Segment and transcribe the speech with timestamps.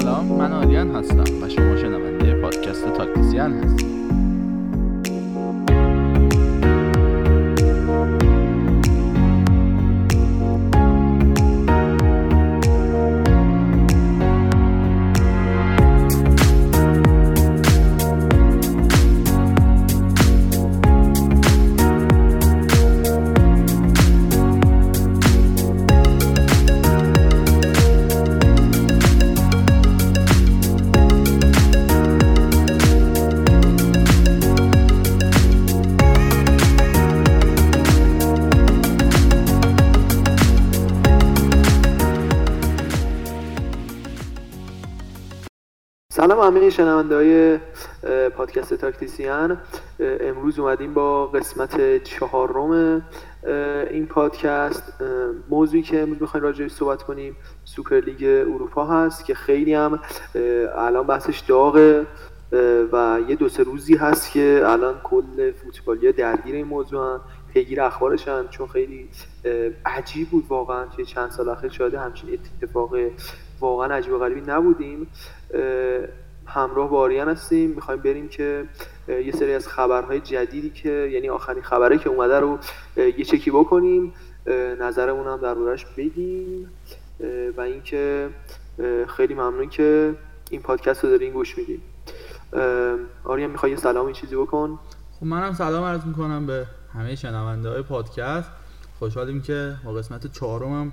[0.00, 4.05] سلام من آریان هستم و شما شنونده پادکست تاکتیسیان هستید.
[46.76, 47.58] شنونده های
[48.30, 49.58] پادکست تاکتیسیان
[50.00, 53.02] امروز اومدیم با قسمت چهارم
[53.90, 54.82] این پادکست.
[55.48, 60.00] موضوعی که امروز می‌خوایم راجعش صحبت کنیم سوپر لیگ اروپا هست که خیلی هم
[60.76, 62.06] الان بحثش داغه
[62.92, 67.20] و یه دو سه روزی هست که الان کل فوتبالی درگیر این موضوع هم
[67.52, 69.08] پیگیر اخبارشن چون خیلی
[69.86, 72.94] عجیب بود واقعا که چند سال اخیر شاده همچین اتفاق
[73.60, 75.06] واقعا عجیب و غریبی نبودیم.
[76.46, 77.70] همراه با آریان هستیم.
[77.70, 78.64] می‌خوایم بریم که
[79.08, 82.58] یه سری از خبرهای جدیدی که یعنی آخرین خبره که اومده رو
[82.96, 84.12] یه چکی بکنیم.
[84.80, 86.70] نظرمون هم دربارهش بگیم
[87.56, 88.28] و اینکه
[89.16, 90.14] خیلی ممنون که
[90.50, 91.82] این پادکست رو دارین گوش میدیم
[93.24, 94.78] آریان می‌خوای یه سلام این چیزی بکن؟
[95.20, 98.50] خب منم سلام عرض می‌کنم به همه شنونده های پادکست.
[98.98, 100.92] خوشحالیم که با قسمت چهارم هم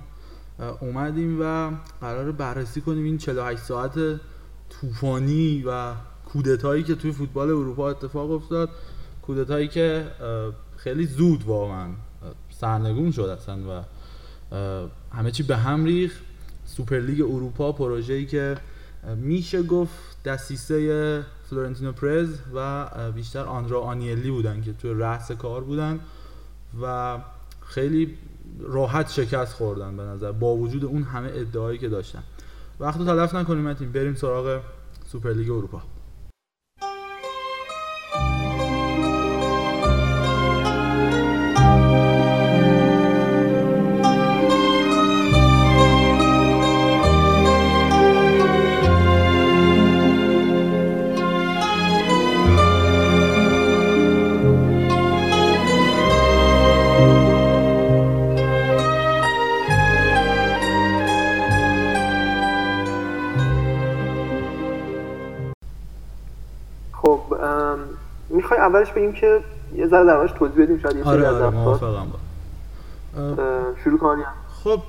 [0.80, 3.94] اومدیم و قراره بررسی کنیم این 48 ساعت
[4.70, 5.92] طوفانی و
[6.32, 8.70] کودتایی که توی فوتبال اروپا اتفاق افتاد
[9.22, 10.06] کودتایی که
[10.76, 11.88] خیلی زود واقعا
[12.50, 13.84] سرنگون شد اصلا و
[15.16, 16.20] همه چی به هم ریخت
[16.64, 18.56] سوپرلیگ اروپا پروژه‌ای که
[19.16, 26.00] میشه گفت دسیسه فلورنتینو پرز و بیشتر آندرا آنیلی بودن که توی رأس کار بودن
[26.82, 27.18] و
[27.66, 28.18] خیلی
[28.60, 32.22] راحت شکست خوردن به نظر با وجود اون همه ادعایی که داشتن.
[32.80, 34.60] وقت رو تلف نکنیم بریم سراغ
[35.06, 35.82] سوپرلیگ اروپا.
[68.74, 69.40] اولش بگیم که
[69.76, 71.56] یه ذره دربارش توضیح بدیم شاید یه آره از آره
[73.16, 73.38] اه،
[73.84, 74.32] شروع کن آریان.
[74.64, 74.80] خب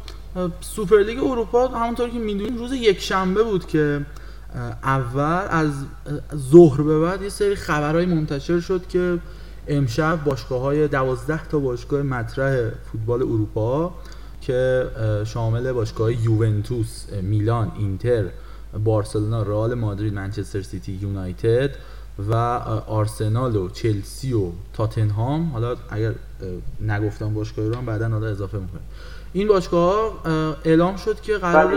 [0.62, 4.06] سوپرلیگ اروپا همونطور که می‌دونیم روز یک شنبه بود که
[4.84, 5.72] اول از
[6.36, 9.20] ظهر به بعد یه سری خبرهای منتشر شد که
[9.68, 13.94] امشب باشگاه های دوازده تا باشگاه مطرح فوتبال اروپا
[14.42, 14.86] که
[15.26, 18.26] شامل باشگاه یوونتوس، میلان، اینتر،
[18.84, 21.70] بارسلونا، رئال مادرید، منچستر سیتی، یونایتد
[22.20, 22.34] و
[22.88, 26.14] آرسنال و چلسی و تاتنهام حالا اگر
[26.82, 28.84] نگفتم باشگاهی رو هم بعدا حالا اضافه می‌کنیم
[29.34, 30.14] این باشگاه
[30.66, 31.74] اعلام شد که قرار.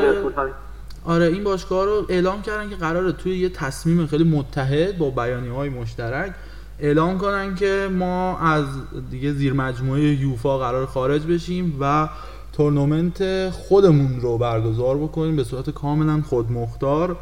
[1.04, 5.52] آره این باشگاه رو اعلام کردن که قراره توی یه تصمیم خیلی متحد با بیانیه
[5.52, 6.34] های مشترک
[6.80, 8.66] اعلام کنن که ما از
[9.10, 12.08] دیگه زیر مجموعه یوفا قرار خارج بشیم و
[12.52, 17.16] تورنمنت خودمون رو برگزار بکنیم به صورت کاملا خودمختار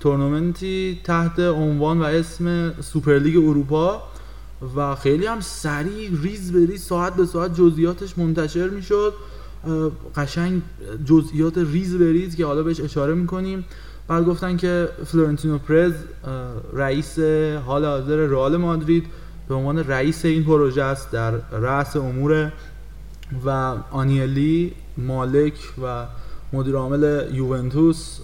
[0.00, 4.02] تورنمنتی تحت عنوان و اسم سوپرلیگ اروپا
[4.76, 9.14] و خیلی هم سریع ریز به ریز ساعت به ساعت جزئیاتش منتشر می‌شد.
[10.16, 10.62] قشنگ
[11.04, 13.64] جزئیات ریز به ریز که حالا بهش اشاره می‌کنیم.
[14.08, 15.92] بعد گفتن که فلورنتینو پرز
[16.72, 17.18] رئیس
[17.66, 19.06] حال حاضر رئال مادرید
[19.48, 22.52] به عنوان رئیس این پروژه است در رأس امور
[23.44, 26.06] و آنیلی مالک و
[26.52, 28.18] مدیر عامل یوونتوس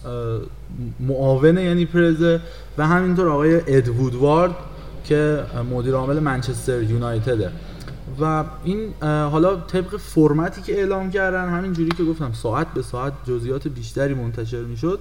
[1.00, 2.41] معاون یعنی پرزه
[2.79, 4.55] و همینطور آقای اد وودوارد
[5.05, 7.50] که مدیر عامل منچستر یونایتده.
[8.21, 13.69] و این حالا طبق فرمتی که اعلام کردن همینجوری که گفتم ساعت به ساعت جزئیات
[13.69, 15.00] بیشتری منتشر می‌شد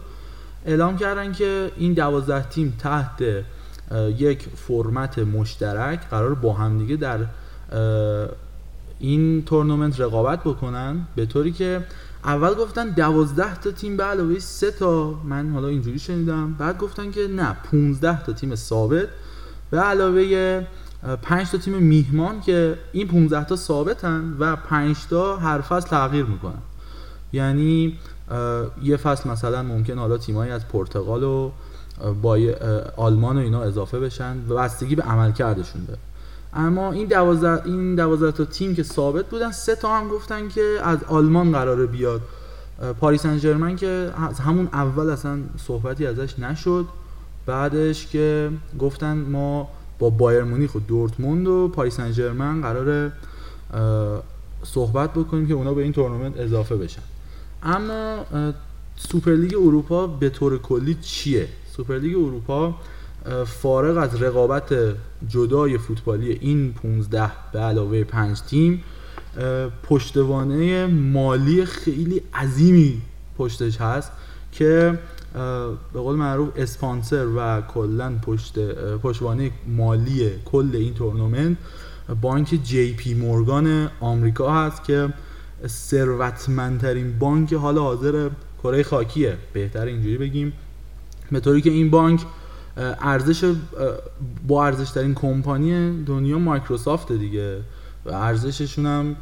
[0.65, 3.23] اعلام کردن که این دوازده تیم تحت
[4.17, 7.19] یک فرمت مشترک قرار با همدیگه در
[8.99, 11.81] این تورنمنت رقابت بکنن به طوری که
[12.25, 16.53] اول گفتن دوازده تا تیم به علاوه سه تا من حالا اینجوری شنیدم.
[16.53, 19.07] بعد گفتن که نه 15 تا تیم ثابت.
[19.71, 20.65] به علاوه
[21.21, 26.25] 5 تا تیم میهمان که این 15 تا ثابتن و 5 تا هر فصل تغییر
[26.25, 26.61] می‌کنن.
[27.33, 27.99] یعنی
[28.83, 31.51] یه فصل مثلا ممکن حالا تیمایی از پرتغال و
[32.21, 32.37] با
[32.97, 35.99] آلمان و اینا اضافه بشن و بستگی به عملکردشون داره
[36.55, 40.79] اما این دوازده این دوازده تا تیم که ثابت بودن سه تا هم گفتن که
[40.83, 42.21] از آلمان قراره بیاد.
[42.99, 46.85] پاریس سن که از همون اول اصلا صحبتی ازش نشد.
[47.45, 49.69] بعدش که گفتن ما
[49.99, 53.11] با بایرن مونیخ و دورتموند و پاریس سن ژرمن قراره
[54.63, 57.01] صحبت بکنیم که اونا به این تورنمنت اضافه بشن.
[57.63, 58.25] اما
[58.95, 62.75] سوپرلیگ اروپا به طور کلی چیه؟ سوپرلیگ اروپا
[63.45, 64.75] فارغ از رقابت
[65.27, 68.83] جدای فوتبالی این 15 به علاوه 5 تیم
[69.83, 73.01] پشتوانه مالی خیلی عظیمی
[73.37, 74.11] پشتش هست
[74.51, 74.99] که
[75.93, 78.59] به قول معروف اسپانسر و کلا پشت
[78.97, 81.57] پشتوانه مالی کل این تورنمنت
[82.21, 85.13] بانک جی پی مورگان آمریکا هست که
[85.67, 88.29] ثروتمندترین بانک حال حاضر
[88.63, 89.37] کره خاکیه.
[89.53, 90.53] بهتر اینجوری بگیم.
[91.31, 92.25] به طوری که این بانک
[92.77, 93.53] ارزش
[94.47, 97.57] با ارزش ترین کمپانی دنیا مایکروسافت دیگه.
[98.05, 99.15] و ارزششون هم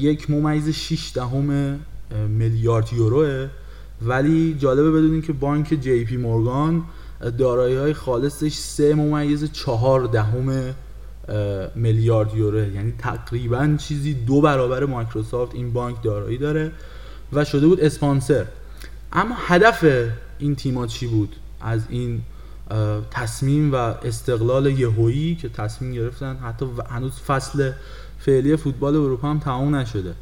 [0.00, 1.80] یک ممیز 6 دهم
[2.28, 3.48] میلیارد یوروه.
[4.02, 6.84] ولی جالبه بدونین که بانک جی پی مورگان
[7.38, 10.74] دارایی های خالصش سه ممیز چهار دهم
[11.74, 12.68] میلیارد یوروه.
[12.68, 16.72] یعنی تقریبا چیزی دو برابر مایکروسافت این بانک دارایی داره
[17.32, 18.46] و شده بود اسپانسر.
[19.12, 19.84] اما هدف
[20.38, 22.22] این تیما چی بود؟ از این
[23.10, 26.36] تصمیم و استقلال یهویی که تصمیم گرفتن.
[26.36, 27.72] حتی هنوز فصل
[28.18, 30.14] فعلی فوتبال اروپا هم تمام نشده.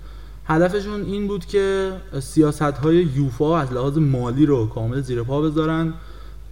[0.47, 5.95] هدفشون این بود که سیاست های یوفا از لحاظ مالی رو کامل زیر پا بذارن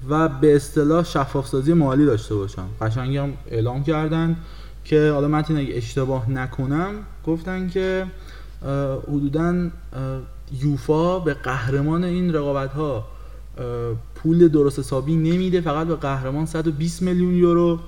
[0.08, 2.64] و به اصطلاح شفاف سازی مالی داشته باشن.
[2.80, 4.36] قشنگی هم اعلام کردن
[4.84, 6.94] که حالا من اگه اشتباه نکنم
[7.26, 8.06] گفتن که
[9.08, 9.70] حدودا
[10.60, 13.04] یوفا به قهرمان این رقابت ها
[14.22, 17.78] پول درست حسابی نمیده فقط به قهرمان 120 میلیون یورو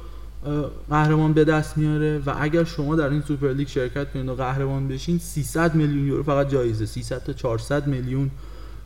[0.91, 4.89] قهرمان به دست میاره و اگر شما در این سوپر لیگ شرکت کنید و قهرمان
[4.89, 8.31] بشین 300 میلیون یورو فقط جایزه 300 تا 400 میلیون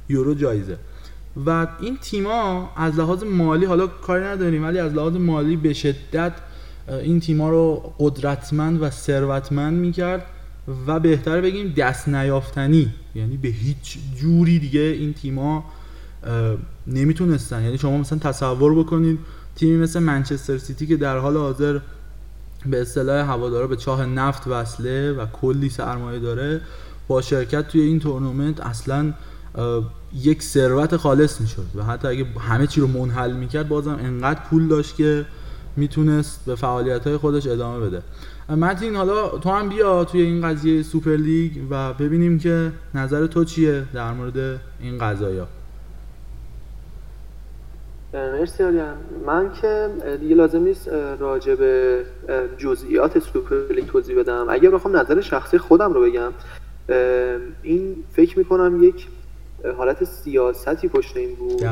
[0.08, 0.78] یورو جایزه.
[1.46, 6.32] و این تیما از لحاظ مالی حالا کاری نداریم ولی از لحاظ مالی به شدت
[6.88, 10.26] این تیما رو قدرتمند و ثروتمند می‌کرد
[10.86, 12.94] و بهتر بگیم دست نیافتنی.
[13.14, 15.64] یعنی به هیچ جوری دیگه این تیما
[16.86, 17.62] نمی‌تونستن.
[17.62, 19.18] یعنی شما مثلا تصور بکنید
[19.56, 21.78] تیمی مثل منچستر سیتی که در حال حاضر
[22.66, 26.60] به اصطلاح هوادارا به چاه نفت وصله و کلی سرمایه داره
[27.08, 29.12] با شرکت توی این تورنمنت اصلا
[30.14, 34.68] یک ثروت خالص می‌شد و حتی اگه همه چی رو منحل می‌کرد بازم انقدر پول
[34.68, 35.26] داشت که
[35.76, 38.02] می‌تونست به فعالیت های خودش ادامه بده.
[38.56, 43.44] متین حالا تو هم بیا توی این قضیه سوپر لیگ و ببینیم که نظر تو
[43.44, 45.48] چیه در مورد این قضايا
[48.14, 49.88] مرسی آریان من که
[50.20, 50.88] دیگه لازم نیست
[51.18, 52.04] راجع به
[52.58, 54.46] جزئیات سوپر لیگ توضیح بدم.
[54.48, 56.32] اگر بخوام نظر شخصی خودم رو بگم
[57.62, 59.08] این فکر می‌کنم یک
[59.76, 61.62] حالت سیاستی پشت این بود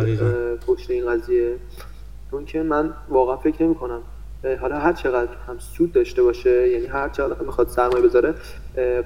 [0.66, 1.56] پشت این قضیه.
[2.30, 4.00] چون که من واقعا فکر نمی کنم
[4.60, 8.34] حالا هر چقدر هم سود داشته باشه یعنی هر چقدر می‌خواد سرمایه بذاره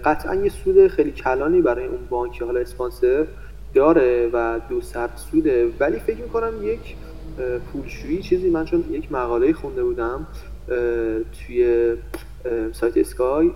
[0.05, 3.27] قطعا یه سود خیلی کلانی برای اون بانک حالا اسپانسر
[3.75, 5.69] داره و دو سر سوده.
[5.81, 6.97] ولی فکر می‌کنم یک
[7.73, 8.23] پولشویی.
[8.23, 10.27] چیزی من چون یک مقاله خونده بودم
[11.33, 11.95] توی
[12.73, 13.51] سایت اسکای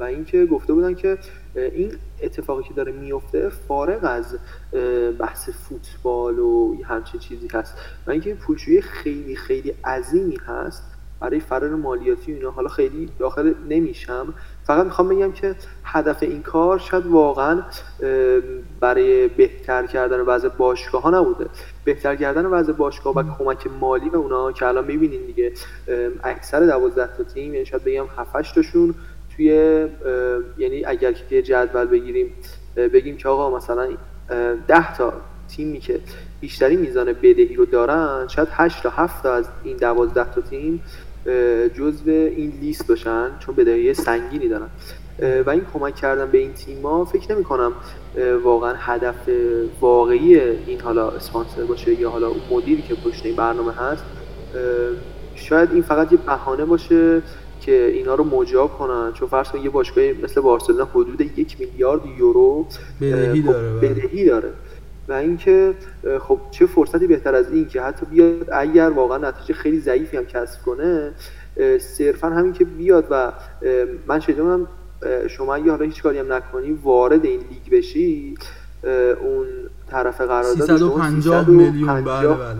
[0.00, 1.18] و اینکه گفته بودن که
[1.54, 4.38] این اتفاقی که داره میفته فارغ از
[5.18, 7.74] بحث فوتبال و همچین چیزی هست.
[8.06, 10.82] و اینکه پولشویی خیلی خیلی عظیمی هست
[11.20, 12.50] برای فرار مالیاتی اینا.
[12.50, 14.34] حالا خیلی داخل نمیشم.
[14.70, 17.62] فقط می‌خوام بگم که هدف این کار شاید واقعا
[18.80, 21.46] برای بهتر کردن وضع باشگاه ها نبوده.
[21.84, 25.52] بهتر کردن وضع باشگاه و کمک مالی به اونا که الان می‌بینین دیگه
[26.24, 28.94] اکثر دوازده تا تیم یعنی شاید بگم 7 تاشون
[29.36, 29.46] توی
[30.58, 32.32] یعنی اگر که جدول بگیریم
[32.76, 33.88] بگیم که آقا مثلا
[34.66, 35.12] 10 تا
[35.48, 36.00] تیمی که
[36.40, 40.82] بیشتری میزان بدهی رو دارن شاید 8 تا 7 تا از این 12 تا تیم
[41.74, 44.68] جزو این لیست باشن چون بدهی سنگینی دارن.
[45.46, 47.72] و این کمک کردن به این تیما فکر نمی کنم
[48.44, 49.14] واقعا هدف
[49.80, 54.04] واقعی این حالا اسپانسر باشه یا حالا اون مدیری که پشت این برنامه هست.
[55.34, 57.22] شاید این فقط یه بهانه باشه
[57.60, 59.12] که اینا رو مجاب کنن.
[59.12, 62.66] چون فرض کن یه باشگاه مثل بارسلونا حدود یک میلیارد یورو
[63.00, 64.48] بدهی خب داره بدهی داره.
[65.10, 65.74] و اینکه
[66.20, 70.26] خب چه فرصتی بهتر از این که حتی بیاد اگر واقعا نتیجه خیلی ضعیفی هم
[70.26, 71.12] کسب کنه
[71.80, 73.32] صرفا همین که بیاد و
[74.06, 74.66] من شنیدم
[75.28, 78.34] شما اگه حالا هیچ کاری هم نکنی وارد این لیگ بشی
[79.22, 79.46] اون
[79.90, 82.56] طرف قرارداد 350 میلیون بله بله.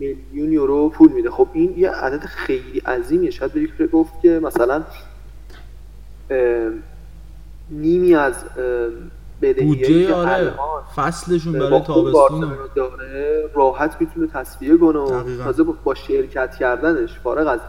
[0.00, 1.30] میلیون یورو پول میده.
[1.30, 3.30] خب این یه عدد خیلی عظیمیه.
[3.30, 4.82] شاید بشه گفت که مثلا
[7.70, 8.34] نیمی از
[9.40, 10.52] بودجه آره.
[10.96, 17.60] فصلشون برای تابستون داره راحت می‌تونه تصفیه کنه و تازه با شرکت کردنش فارغ از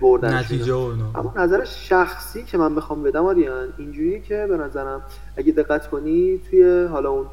[0.00, 5.02] بردن نتیجه اما نظر شخصی که من بخوام بدم آریان اینجوریه که به نظرم
[5.36, 7.26] اگه دقت کنی توی حالا اون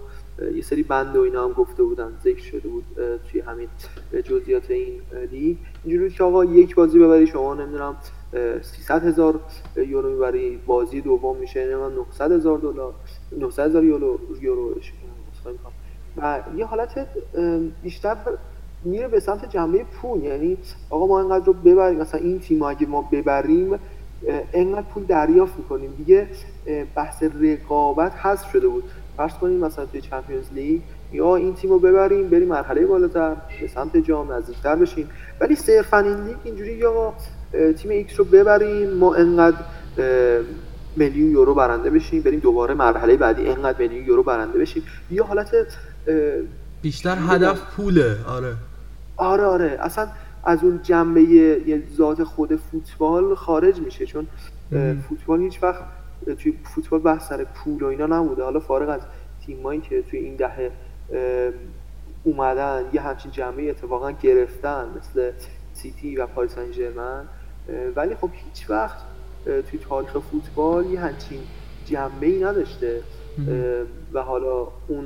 [0.56, 2.84] یه سری بند و اینا هم گفته بودن ذکر شده بود
[3.32, 3.68] توی همین
[4.24, 5.58] جزئیات این لیگ.
[5.84, 7.96] اینجوری که آقا یک بازی ببری شما نمی‌دونم
[8.62, 9.40] 300 هزار
[9.76, 12.94] یورو می‌بری بازی دوم میشه نمی‌دونم 900 هزار دلار.
[13.38, 14.76] 900 هزار یورو یورو
[16.18, 17.08] و یه حالت
[17.84, 18.16] بیشتر
[18.84, 20.24] میره به سمت جنبه پول.
[20.24, 20.58] یعنی
[20.90, 23.80] آقا ما اینقدر رو ببریم مثلا این تیم اگه ما ببریم
[24.54, 25.94] اینقدر پول دریافت می‌کنیم.
[25.98, 26.28] دیگه
[26.96, 28.84] بحث رقابت حذف شده بود.
[29.18, 30.82] فرض کنیم مثلا توی چمپیونز لیگ
[31.14, 35.10] یا این تیم رو ببریم بریم مرحله بالاتر به سمت جام نزدیکتر بشیم.
[35.42, 37.14] ولی صرفا این لیگ اینجوری یا
[37.78, 39.58] تیم X رو ببریم ما انقدر
[41.00, 43.48] میلیون یورو برنده بشیم بریم دوباره مرحله بعدی.
[43.48, 44.84] انقدر میلیون یورو برنده بشیم.
[45.12, 45.56] یا حالت
[46.82, 48.18] بیشتر هدف پوله.
[48.28, 48.54] آره.
[49.18, 49.78] آره آره.
[49.82, 50.08] اصلا
[50.44, 54.06] از اون جنبه یه ذات خود فوتبال خارج میشه.
[54.06, 54.28] چون
[55.10, 55.84] فوتبال هیچ وقت
[56.40, 58.44] توی فوتبال بحث سر پول و اینا نبوده.
[58.44, 59.02] حالا فارغ از
[59.46, 60.72] تیمایی که توی این دهه
[62.24, 65.32] اومدن یه همچین جنبه اتفاقا گرفتن مثل
[65.74, 67.28] سیتی و پاریس سن
[67.96, 68.98] ولی خب هیچ وقت
[69.46, 71.40] توی تاریخ فوتبال یه همچین
[71.86, 73.02] جنبه ای نداشته
[74.14, 75.06] و حالا اون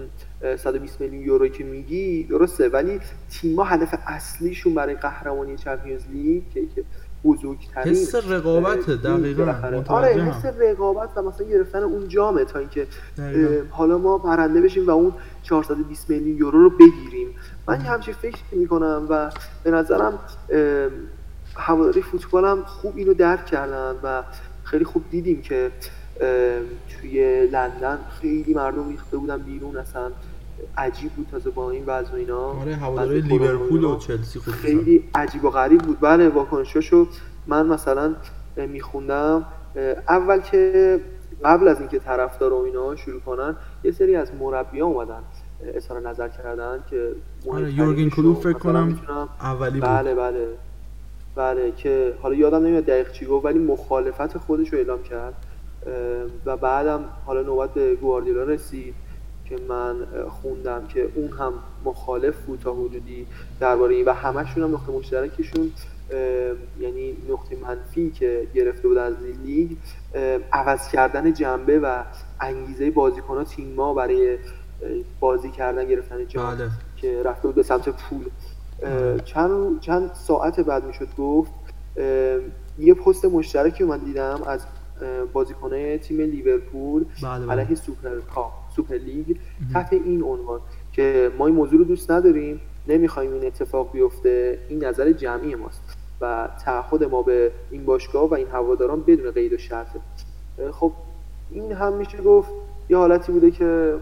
[0.58, 3.00] 120 میلیون یورو که میگی درسته ولی
[3.30, 6.44] تیم‌ها هدف اصلیشون برای قهرمانی چمپیونز لیگ
[6.76, 6.84] که
[7.26, 12.88] بزرگترین حس رقابت دقیقا آره حس رقابت و مثلا گرفتن اون جامه تا اینکه
[13.70, 15.14] حالا ما برنده بشیم و اون
[15.44, 17.28] 420 میلیون یورو رو بگیریم.
[17.68, 19.32] من یه همچین فکر می‌کنم و
[19.64, 20.20] به نظرم
[21.56, 24.24] هواداری فوتبال هم خوب اینو درک کردن و
[24.64, 25.72] خیلی خوب دیدیم که
[26.90, 30.12] توی لندن خیلی مردم ریخته بودن بیرون اصلا
[30.78, 32.40] عجیب بود تازه با این وضع اینا.
[32.40, 35.98] آره هواداری لیورپول و چلسی خوب خیلی عجیب و غریب بود.
[36.02, 37.08] بله واکنشاشو
[37.48, 38.16] من مثلا
[38.58, 39.46] میخوندم.
[40.10, 41.00] اول که
[41.46, 45.24] قبل از اینکه طرفدار و اینا شروع کنن یه سری از مربیان اومدن
[45.64, 47.12] اظهار نظر کردن که
[47.52, 49.00] آره یورگن کلوپ فکر کنم
[49.42, 49.90] اولی بود.
[49.90, 50.48] بله بله.
[51.36, 55.34] بله که حالا یادم نمیاد دقیق چی گفت ولی مخالفت خودش رو اعلام کرد.
[56.46, 58.96] و بعدم حالا نوبت به گواردیولا رسید
[59.46, 59.96] که من
[60.30, 61.54] خوندم که اون هم
[61.86, 63.28] مخالف بود تا حدودی
[63.60, 65.72] درباره این و همشون هم نقطه مشترکشون.
[66.80, 69.14] یعنی نقطه منفی که گرفته بود از
[69.44, 69.72] لیگ.
[70.54, 72.04] عوض کردن جنبه و
[72.40, 74.38] انگیزه بازیکن تیم ما برای
[75.20, 76.70] بازی کردن گرفتن جام بله.
[76.98, 78.26] که رفته بود به سمت پول.
[79.26, 81.52] چند چند ساعت بعد می‌شد گفت
[82.80, 84.66] یه پست مشترکی من دیدم از
[85.34, 87.52] بازیکنه تیم لیورپول بله, بله.
[87.52, 88.10] علیه سوپر
[88.76, 89.38] سوپر لیگ
[89.74, 90.60] تحت این عنوان
[90.92, 95.82] که ما این موضوع رو دوست نداریم نمی‌خوایم این اتفاق بیفته این نظر جمعی ماست
[96.22, 100.00] و تعهد ما به این باشگاه و این هواداران بدون قید و شرطه.
[100.72, 100.92] خب
[101.52, 102.50] این هم میشه گفت
[102.90, 103.96] یه حالتی بوده که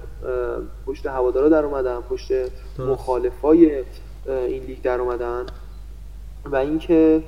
[0.86, 2.32] پشت هوادارا در اومدن پشت
[2.80, 3.84] مخالفای
[4.28, 5.46] این لیگ در اومدن
[6.46, 7.24] و اینکه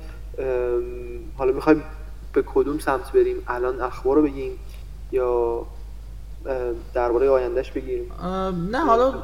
[1.38, 1.82] حالا می‌خوایم
[2.32, 4.52] به کدوم سمت بریم؟ الان اخبار رو بگیم
[5.12, 5.66] یا
[6.94, 8.12] درباره آیندهش بگیریم
[8.70, 9.14] نه حالا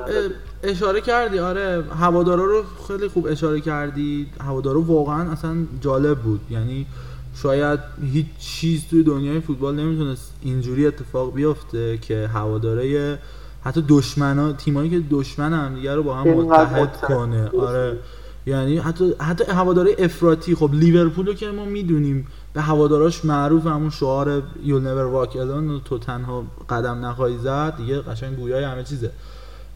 [0.62, 1.38] اشاره کردی.
[1.38, 4.26] آره هوادارا رو خیلی خوب اشاره کردی.
[4.40, 6.40] هوادارا واقعا اصلا جالب بود.
[6.50, 6.86] یعنی
[7.34, 7.80] شاید
[8.12, 13.18] هیچ چیز توی دنیای فوتبال نمی‌تونست اینجوری اتفاق بیفته که هواداره
[13.64, 17.48] حتی دشمنا تیمایی که دشمن هم دیگه رو با هم متحد کنه.
[17.48, 17.98] آره.
[18.46, 23.90] یعنی حتی حتی هواداره افراطی خب لیورپول رو که ما می‌دونیم به هواداراش معروف همون
[23.90, 27.76] شعار یول نور واک الان تو تنها قدم نخواهی زد.
[27.76, 29.10] دیگه قشنگ گویای همه چیزه.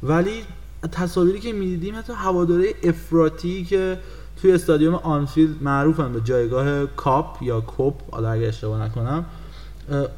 [0.03, 0.43] ولی
[0.93, 3.99] تصاویری که می‌دیدیم حتی هواداره افراطی که
[4.43, 9.25] توی استادیوم آنفیلد معروفن به جایگاه کاپ یا کوپ حالا اگه اشتباه نکنم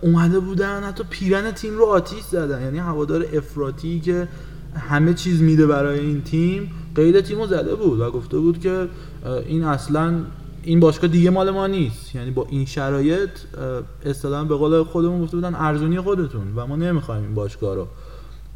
[0.01, 2.63] اومده بودن حتی پیرن تیم رو آتیش زدن.
[2.63, 4.29] یعنی هوادار افراطی که
[4.89, 8.89] همه چیز میده برای این تیم قید تیم رو زده بود و گفته بود که
[9.47, 10.15] این اصلا
[10.63, 12.15] این باشگاه دیگه مال ما نیست.
[12.15, 13.31] یعنی با این شرایط
[14.05, 17.87] اصطلاحا به قول خودمون گفته بودن ارزونی خودتون و ما نمی‌خوایم این باشگاه رو.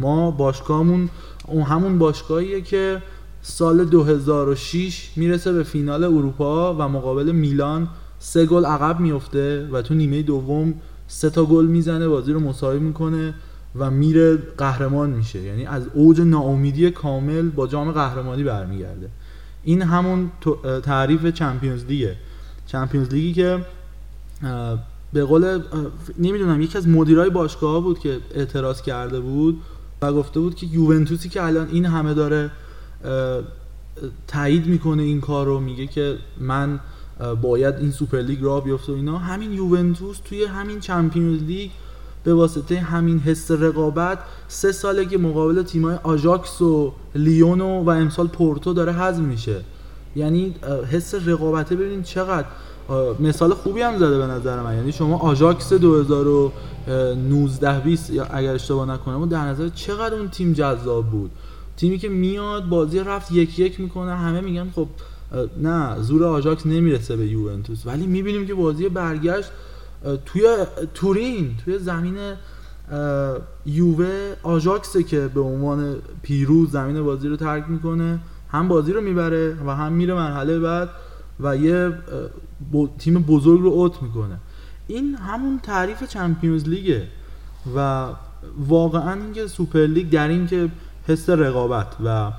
[0.01, 1.09] ما باشگاهمون
[1.47, 3.03] اون همون باشگاهیه که
[3.43, 7.89] سال 2006 می‌رسه به فینال اروپا و مقابل میلان
[8.19, 10.75] سه گل عقب میفته و تو نیمه دوم
[11.13, 13.35] سه تا گل می‌زنه بازی رو مساوی می‌کنه
[13.77, 15.43] و میره قهرمان میشه.
[15.43, 19.09] یعنی از اوج ناامیدی کامل با جام قهرمانی برمیگرده.
[19.63, 20.31] این همون
[20.83, 22.17] تعریف چمپیونز لیگه.
[22.67, 23.59] چمپیونز لیگی که
[25.13, 25.63] به قول
[26.19, 29.61] نمی‌دونم یکی از مدیرای باشگاه بود که اعتراض کرده بود
[30.03, 32.51] و گفته بود که یوونتوسی که الان این همه داره
[34.29, 36.81] تایید می‌کنه این کار رو میگه که
[37.43, 39.19] باید این سوپر لیگ را بیفته و اینا.
[39.19, 41.71] همین یوونتوس توی همین چمپیونز لیگ
[42.25, 47.91] به واسطه همین حس رقابت سه ساله که مقابل تیمای آژاکس و لیون و و
[47.91, 49.61] امسال پورتو داره حذف میشه.
[50.17, 50.55] یعنی
[50.91, 52.47] حس رقابته ببینید چقدر.
[53.21, 54.77] مثال خوبی هم زده به نظر من.
[54.77, 61.11] یعنی شما آژاکس 2019 20 یا اگر اشتباه نکنم در نظر چقدر اون تیم جذاب
[61.11, 61.31] بود.
[61.77, 64.89] تیمی که میاد بازی رفت یک یک می‌کنه همه میگن خب
[65.63, 67.87] نه زور آژاکس نمی‌رسه به یوونتوس.
[67.87, 69.51] ولی می‌بینیم که بازی برگشت
[70.27, 70.57] توی
[70.95, 72.17] تورین توی زمین
[73.67, 78.19] یووه آژاکسه که به عنوان پیروز زمین بازی رو ترک می‌کنه.
[78.49, 80.89] هم بازی رو می‌بره و هم میره مرحله بعد
[81.41, 81.93] و یه
[82.99, 84.39] تیم بزرگ رو اوت می‌کنه.
[84.87, 87.07] این همون تعریف چمپیونز لیگه
[87.77, 88.07] و
[88.59, 90.69] واقعا اینکه سوپر لیگ در این که
[91.09, 92.33] حس رقابت و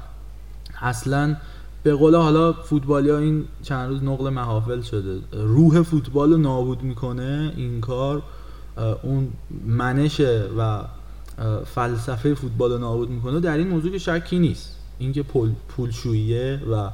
[0.82, 1.36] اصلا
[1.84, 5.20] به قول حالا فوتبالی ها این چند روز نقل محافل شده.
[5.32, 8.22] روح فوتبال رو نابود می‌کنه این کار
[9.04, 9.28] اون
[9.66, 10.84] منشه و
[11.66, 13.40] فلسفه فوتبال رو نابود می‌کنه.
[13.40, 14.78] در این موضوع که شکی نیست.
[15.00, 16.90] اینکه پول پولشوییه و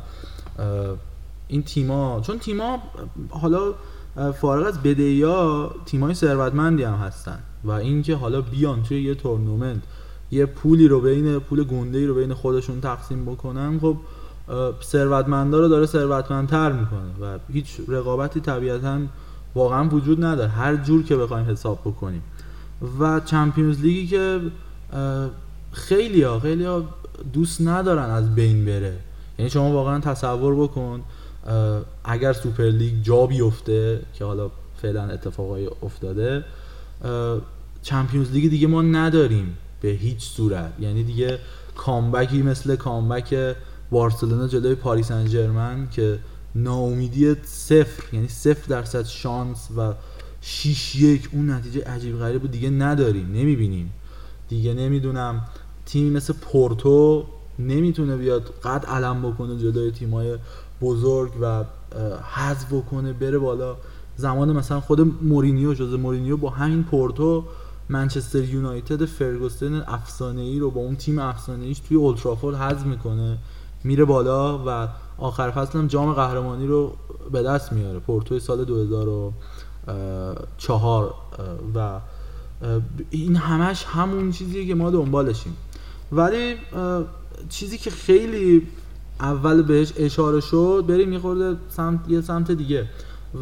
[1.47, 2.77] این تیما چون تیما
[3.29, 3.73] حالا
[4.41, 9.81] فارغ از بدهی ها تیمای ثروتمندی هم هستن و اینکه حالا بیان توی یه تورنمنت
[10.31, 13.97] یه پولی رو بین پول گنده رو بین خودشون تقسیم بکنن خب
[14.83, 18.99] ثروتمندا رو داره ثروتمندتر می‌کنه و هیچ رقابتی طبیعتا
[19.55, 20.49] واقعا وجود نداره.
[20.49, 22.23] هر جور که بخوایم حساب بکنیم.
[22.99, 24.39] و چمپیونز لیگی که
[25.71, 26.83] خیلی ها خیلی ها
[27.33, 28.97] دوست ندارن از بین بره.
[29.39, 31.01] یعنی شما واقعا تصور بکن
[32.03, 36.43] اگر سوپر لیگ جا بیفته که حالا فعلا اتفاقایی افتاده
[37.81, 40.73] چمپیونز لیگ دیگه ما نداریم به هیچ صورت.
[40.79, 41.39] یعنی دیگه
[41.75, 43.55] comeback ی مثل comeback
[43.91, 46.19] بارسلونا جلوی پاریس سن ژرمن که
[46.55, 49.93] ناامیدی صفر یعنی صفر درصد شانس و
[50.41, 53.91] 6 یک اون نتیجه عجیب غریب دیگه نداریم نمی‌بینیم.
[54.49, 55.41] دیگه نمی‌دونم
[55.85, 57.25] تیمی مثل پورتو
[57.59, 60.37] نمی‌تونه بیاد قد علم بکنه جلوی تیمای
[60.81, 61.63] بزرگ و
[62.33, 63.75] حذف بکنه بره بالا.
[64.15, 67.45] زمان مثلا خود مورینیو جز مورینیو با همین پورتو
[67.89, 73.37] منچستر یونایتد فرگوسن افسانه ای رو با اون تیم افسانه ایش توی اولترافورد حذف می‌کنه.
[73.87, 76.93] میره بالا و آخر فصل هم جام قهرمانی رو
[77.31, 77.99] به دست میاره.
[77.99, 81.13] پورتو سال 2004
[81.75, 81.99] و
[83.09, 85.57] این همش همون چیزیه که ما دنبالشیم.
[86.11, 86.55] ولی
[87.49, 88.67] چیزی که خیلی
[89.19, 92.89] اول بهش اشاره شد بریم یه خورده سمت یه سمت دیگه.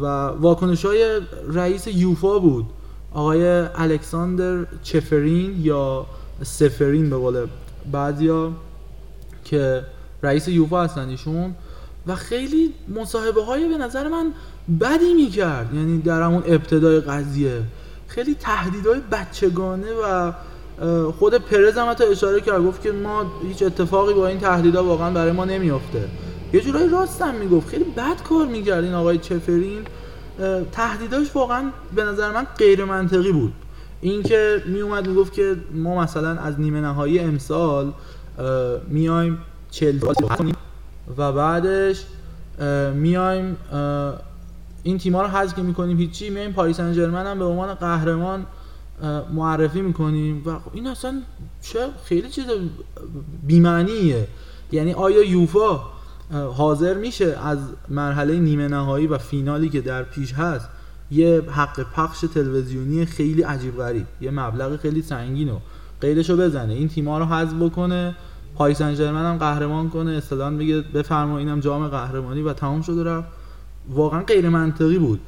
[0.02, 2.66] و واکنش های رئیس یوفا بود.
[3.12, 6.06] آقای الکساندر چفرین یا
[6.42, 7.46] سفرین به قول
[7.92, 8.52] بعضیا
[9.44, 9.84] که
[10.22, 11.54] رئیس یوفا هستن ایشون
[12.06, 14.32] و خیلی مصاحبه های به نظر من
[14.80, 15.74] بدی می‌کرد.
[15.74, 17.62] یعنی در همون ابتدای قضیه.
[18.08, 20.32] خیلی تهدیدهای بچگانه و
[21.12, 22.62] خود پرز هم حتی اشاره کرد.
[22.62, 26.08] گفت که ما هیچ اتفاقی با این تهدیدها واقعا برای ما نمیافته.
[26.52, 27.68] یه جورایی راست هم می‌گفت.
[27.68, 29.82] خیلی بد کار می‌کرد این آقای چفرین.
[30.72, 33.52] تهدیداش واقعا به نظر من غیر منطقی بود.
[34.00, 37.92] اینکه میومد می‌گفت که ما مثلا از نیمه نهایی امسال
[38.88, 39.38] میایم
[39.70, 40.54] چلسی
[41.16, 42.04] و بعدش
[42.94, 43.56] میایم
[44.82, 48.46] این تیما رو حذف می‌کنیم هیچی میایم پاریس سن هم به عنوان قهرمان
[49.34, 51.22] معرفی می‌کنیم و این اصلا
[51.62, 52.44] چه خیلی چیز
[53.46, 54.28] بیمعنیه.
[54.72, 55.80] یعنی آیا یوفا
[56.56, 60.68] حاضر میشه از مرحله نیمه نهایی و فینالی که در پیش هست
[61.10, 65.58] یه حق پخش تلویزیونی خیلی عجیب غریب یه مبلغ خیلی سنگین و
[66.00, 68.14] قیدشو بزنه این تیما رو حذف بکنه
[68.58, 73.28] پاریس سن هم قهرمان کنه اصطلاحا بگه بفرما اینم جام قهرمانی و تمام شده رفت.
[73.88, 75.20] واقعا غیر منطقی بود.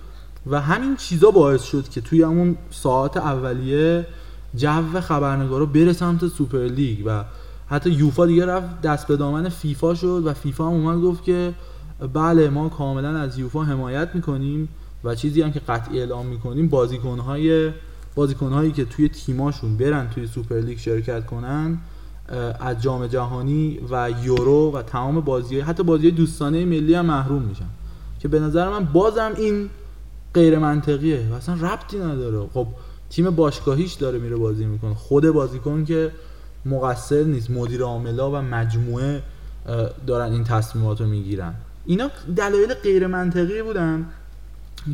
[0.46, 4.06] و همین چیزا باعث شد که توی همون ساعت اولیه
[4.54, 7.24] جو خبرنگارا بره سمت سوپر لیگ و
[7.66, 11.54] حتی یوفا دیگه رفت دست به دامن فیفا شد و فیفا هم اومد گفت که
[12.12, 14.68] بله ما کاملا از یوفا حمایت می‌کنیم
[15.04, 17.70] و چیزی هم که قطعی اعلام می‌کنیم بازیکنهای
[18.14, 21.78] بازیکنهایی که توی تیماشون برن توی سوپر لیگ شرکت کنن
[22.60, 27.68] از جام جهانی و یورو و تمام بازی حتی بازی دوستانه ملی هم محروم میشن.
[28.20, 29.70] که به نظر من بازم این
[30.34, 32.48] غیر منطقیه و اصلا ربطی نداره.
[32.54, 32.66] خب
[33.10, 34.94] تیم باشگاهیش داره میره بازی می‌کنه.
[34.94, 36.12] خود بازیکن که
[36.66, 37.50] مقصر نیست.
[37.50, 39.22] مدیر عاملا و مجموعه
[40.06, 41.54] دارن این تصمیمات رو می‌گیرن.
[41.86, 44.06] اینا دلایل غیر منطقی بودن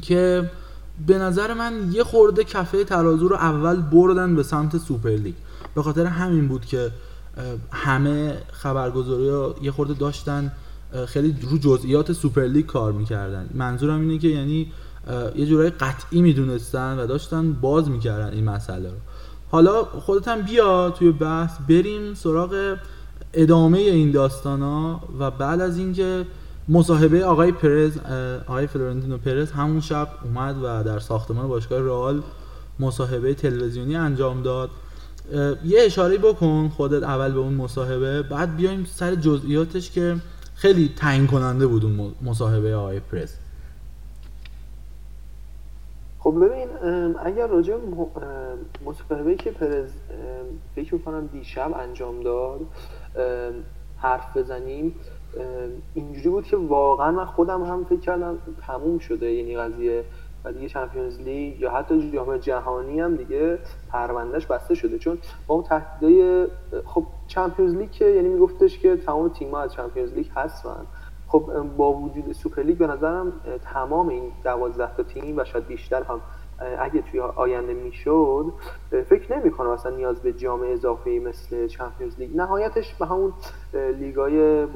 [0.03, 0.51] که
[1.07, 5.35] به نظر من یه خورده کفه ترازو رو اول بردن به سمت سوپر لیگ.
[5.75, 6.91] به خاطر همین بود که
[7.71, 10.53] همه خبرگزاری یه خورده داشتن
[11.07, 13.51] خیلی رو جزئیات سوپرلیگ کار می‌کردن.
[13.55, 14.73] منظورم اینه که یعنی
[15.37, 18.97] یه جورایی قطعی می‌دونستن و داشتن باز می‌کردن این مسئله رو.
[19.51, 22.77] حالا خودت هم بیا توی بحث بریم سراغ
[23.33, 26.27] ادامه این داستان ها و بعد از اینکه
[26.69, 27.99] مصاحبه آقای پرز
[28.47, 32.23] آقای فلورنتینو پرز همون شب اومد و در ساختمان باشگاه رئال
[32.81, 34.71] مصاحبه تلویزیونی انجام داد.
[35.65, 40.17] یه اشاره بکن خودت اول به اون مصاحبه بعد بیایم سر جزئیاتش که
[40.55, 43.35] خیلی تعیین کننده بود اون مصاحبه آقای پرز
[46.19, 46.69] خب ببین
[47.25, 47.75] اگر راجع
[48.87, 49.91] مصاحبه که پرز
[50.75, 52.61] فکر می‌کنم دیشب انجام داد
[53.97, 54.95] حرف بزنیم
[55.95, 60.05] اینجوری بود که واقعا من خودم هم فکر کردم تموم شده یعنی قضیه
[60.45, 64.99] و دیگه Champions League یا حتی جام جهانی هم دیگه پروندهش بسته شده.
[64.99, 66.47] چون با اون تهدیدای
[66.85, 70.87] خب Champions League که یعنی میگفتش که تمام تیم‌ها از Champions League هستن.
[71.29, 73.33] خب با وجود سوپر لیگ به نظرم
[73.65, 76.21] تمام این 12 تا تیم و شاید بیشتر هم
[76.79, 78.53] اگه توی آینده می‌شد
[78.91, 82.37] فکر نمی کنم اصلا نیاز به جام اضافه مثل Champions League.
[82.37, 83.33] نهایتش به همون
[83.75, 84.67] لیگای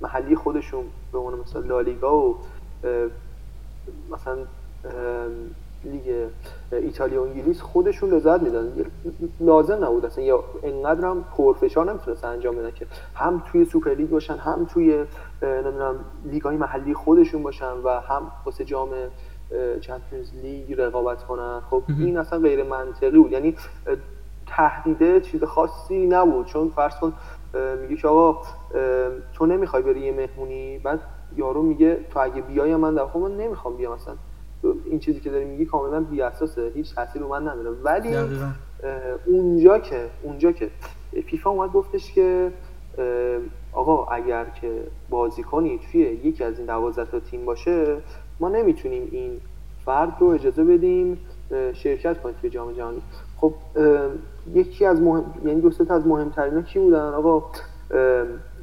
[0.00, 2.36] محلی خودشون به عنوان مثلا لالیگا و
[4.10, 4.38] مثلا
[5.84, 6.26] لیگ
[6.72, 8.72] ایتالیا و انگلیس خودشون رضایت میدن.
[9.40, 14.10] لازم نبود اصلا یا انقدر هم پرفشار نمی‌تونستن انجام بدن که هم توی سوپر لیگ
[14.10, 15.04] باشن هم توی
[15.42, 15.94] نمی‌دونم
[16.24, 18.88] لیگ های محلی خودشون باشن و هم واسه جام
[19.80, 21.60] چمپیونز لیگ رقابت کنن.
[21.70, 23.32] خب این اصلا غیر منطقی بود.
[23.32, 23.56] یعنی
[24.46, 26.46] تهدیده چیز خاصی نبود.
[26.46, 27.12] چون فرض کن
[27.82, 28.42] میگه که آقا
[29.32, 31.00] تو نمی‌خوای بری یه مهمونی؟ بعد
[31.36, 34.14] یارو میگه تو اگه بیای من در خب من نمی‌خوام بیام مثلا
[34.84, 38.16] این چیزی که داری میگی کاملا بی اساسه هیچ تاثیر رو من نداره ولی
[39.26, 40.70] اونجا که اونجا که
[41.26, 42.52] فیفا اومد گفتش که
[43.72, 47.96] آقا اگر که بازی کنی توی یکی از این دوازده تا تیم باشه
[48.40, 49.40] ما نمی‌تونیم این
[49.84, 51.18] فرد رو اجازه بدیم
[51.72, 53.02] شرکت کنید توی جام جهانی.
[53.36, 53.54] خب
[54.54, 57.44] یکی از مهم یعنی دو از مهمترین کی بودن؟ آقا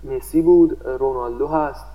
[0.03, 1.85] مسی بود رونالدو هست.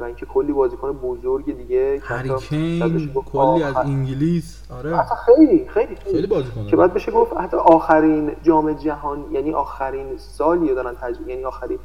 [0.00, 5.02] و اینکه کلی بازیکن بزرگ دیگه هریکین کلی از انگلیس آره.
[5.26, 6.26] خیلی خیلی خیلی.
[6.26, 11.16] بازیکن که بعد بشه گفت حتی آخرین جام جهان یعنی آخرین سالی دارن تج...
[11.26, 11.78] یعنی آخرین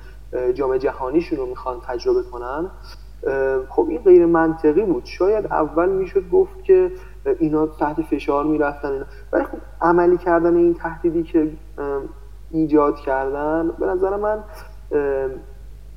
[0.54, 2.72] جام جهانیشون رو می‌خوان تجربه کنن.
[3.70, 5.06] خب این غیر منطقی بود.
[5.06, 6.92] شاید اول می‌شد گفت که
[7.40, 9.06] اینا تحت فشار می‌رفتن اینا.
[9.34, 11.52] ولی خب عملی کردن این تهدیدی که
[12.52, 14.44] ایجاد کردن به نظر من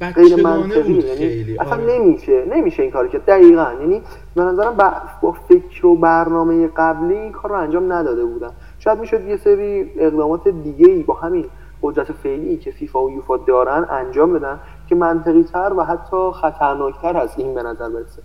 [0.01, 1.99] غیر منطقی یعنی اصلا آره.
[1.99, 4.03] نمیشه نمیشه این کار که دقیقا یعنی
[4.35, 4.77] به نظرم
[5.21, 8.51] با فکر و برنامه قبلی این کار رو انجام نداده بودن.
[8.79, 11.45] شاید می‌شد یه سری اقدامات دیگه ای با همین
[11.83, 17.17] قدرت فعلی که فیفا و یوفا دارن انجام بدن که منطقی تر و حتی خطرناکتر
[17.17, 18.23] از این به نظر برسه.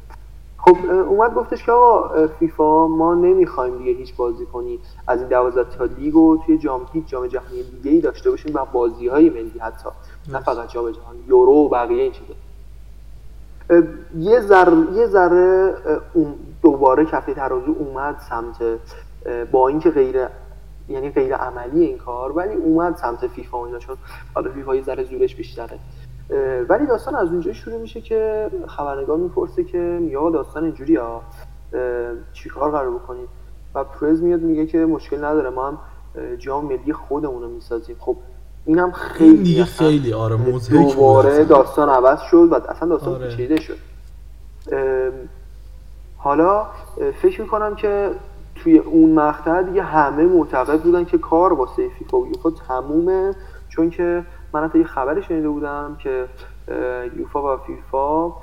[0.57, 0.77] خب
[1.09, 4.79] اومد گفتش که آقا فیفا ما نمی‌خوایم دیگه هیچ بازی کنی.
[5.07, 8.55] از این دوازده تا لیگ و توی جام هیچ جام جهانی دیگه ای داشته باشیم
[8.55, 9.89] و بازی های ملی حتی.
[10.31, 12.33] نه فقط جام جهانی یورو و بقیه این چیزا.
[14.17, 15.73] یه ذره یه ذره
[16.61, 18.79] دوباره کفه ترازو اومد سمت
[19.51, 20.27] با اینکه غیر
[20.87, 23.97] یعنی غیر عملی این کار ولی اومد سمت فیفا اینا چون
[24.33, 25.79] حالا فیفا یه ذره زورش بیشتره.
[26.69, 31.21] ولی داستان از اونجا شروع میشه که خبرنگار می‌پرسه که یا داستان اینجوری ها
[32.33, 33.27] چیکار قرار بکنیم؟
[33.75, 35.77] و پرز میاد میگه که مشکل نداره ما هم
[36.37, 37.95] جام ملی خودمون رو می‌سازیم.
[37.99, 38.17] خب
[38.65, 40.37] اینم خیلی این دیگه خیلی آره
[40.69, 43.27] دوباره داستان عوض شد و اصلا داستان آره.
[43.27, 43.77] پیچیده شد.
[46.17, 46.65] حالا
[47.21, 48.11] فکر می‌کنم که
[48.55, 53.35] توی اون مقطع دیگه همه معتقد بودن که کار با فیفا و یوفا تمومه
[53.69, 56.25] چون که من حتی یه خبری شنیده بودم که
[57.17, 58.33] یوفا و فیفا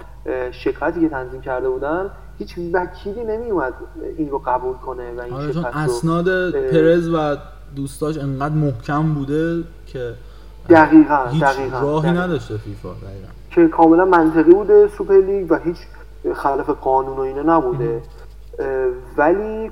[0.50, 2.10] شکایتی که تنظیم کرده بودن.
[2.38, 3.74] هیچ وکیلی نمی اومد
[4.18, 7.36] این رو قبول کنه و این آره اسناد پرز و
[7.76, 10.14] دوستاش انقدر محکم بوده که
[10.68, 13.28] دقیقا هیچ دقیقا راهی نداشته فیفا دقیقا.
[13.50, 15.76] که کاملا منطقی بوده سوپر لیگ و هیچ
[16.34, 18.02] خلاف قانون و اینا نبوده.
[19.16, 19.70] ولی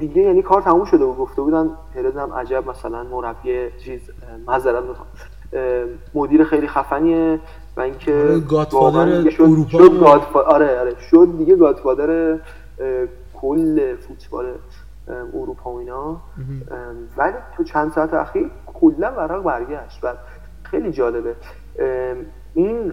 [0.00, 4.00] دیگه یعنی کار تموم شده و گفته بودن پرز هم عجب مثلا مربی چیز
[4.46, 4.84] معذرت
[6.14, 7.40] مدیر خیلی خفنیه
[7.76, 8.98] و اینکه آره گادفادر
[9.40, 12.38] اروپا شد آره آره شد دیگه گادفادر
[13.34, 14.46] کل فوتبال
[15.34, 16.16] اروپا و اینا.
[17.16, 20.04] ولی تو چند ساعت اخیر کلا ورق برگشت.
[20.04, 20.14] و
[20.62, 21.34] خیلی جالبه.
[22.54, 22.92] این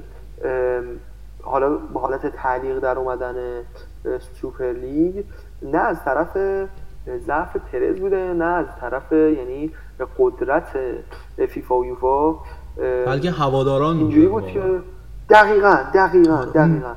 [1.43, 3.61] حالا به حالت تعلیق در اومدن
[4.41, 5.23] سوپر لیگ
[5.61, 6.37] نه از طرف
[7.27, 9.71] ضعف پرز بوده نه از طرف یعنی
[10.19, 10.77] قدرت
[11.49, 12.35] فیفا و یوفا.
[13.05, 14.79] بلکه هواداران اینجوری بود که
[15.29, 16.93] دقیقا دقیقا آره، دقیقا.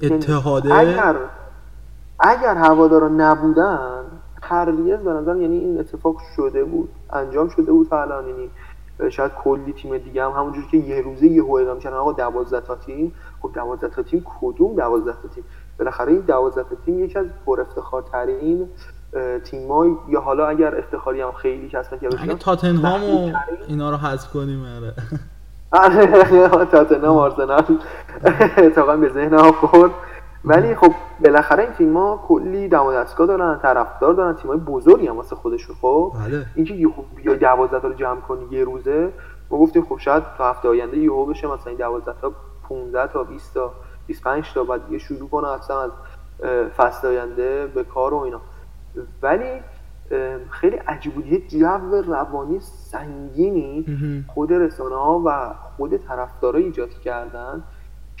[0.00, 1.16] یعنی اتحاده اگر
[2.20, 4.01] اگر هواداران نبودن
[4.42, 8.50] هرگز به نظر یعنی این اتفاق شده بود انجام شده بود فعلا یعنی
[9.10, 12.76] شاید کلی تیم دیگه هم همونجوری که یه روزه یه اعلام کردن آقا 12 تا
[12.76, 13.14] تیم.
[13.42, 15.44] خب 12 تا تیم کدوم 12 تا تیم؟
[15.78, 18.68] بالاخره این 12 تا تیم یکی از پر افتخارترین
[19.44, 23.32] تیمای یا حالا اگر افتخاری هم خیلی هستن که اگه تاتنهام و
[23.68, 24.64] اینا رو حذف کنیم
[25.72, 26.66] آره.
[26.72, 27.64] تاتنهام آرسنال.
[28.56, 29.90] اتفاقا به ذهن خورد
[30.44, 30.92] ولی خب
[31.24, 35.76] بالاخره این تیم ها کلی دم دستگاه دارن طرفدار دارن تیمای بزرگی هم واسه خودشون.
[35.80, 36.46] خب؟ بله.
[36.54, 39.12] اینکه یه بیا 12 تا رو جمع کنی یه روزه
[39.50, 42.32] ما گفتیم خب شاید تا هفته آینده یهو بشه مثلا این 12 تا
[42.68, 43.72] 15 تا 20 تا
[44.06, 45.90] 25 تا بعد یه شروع کنه اصلا از
[46.76, 48.40] فصل آینده به کار و اینا.
[49.22, 49.60] ولی
[50.50, 51.26] خیلی عجیب بود.
[51.26, 53.86] یه جو روانی سنگینی
[54.34, 57.62] خود رسانه ها و خود طرفدارا ایجاد کردن.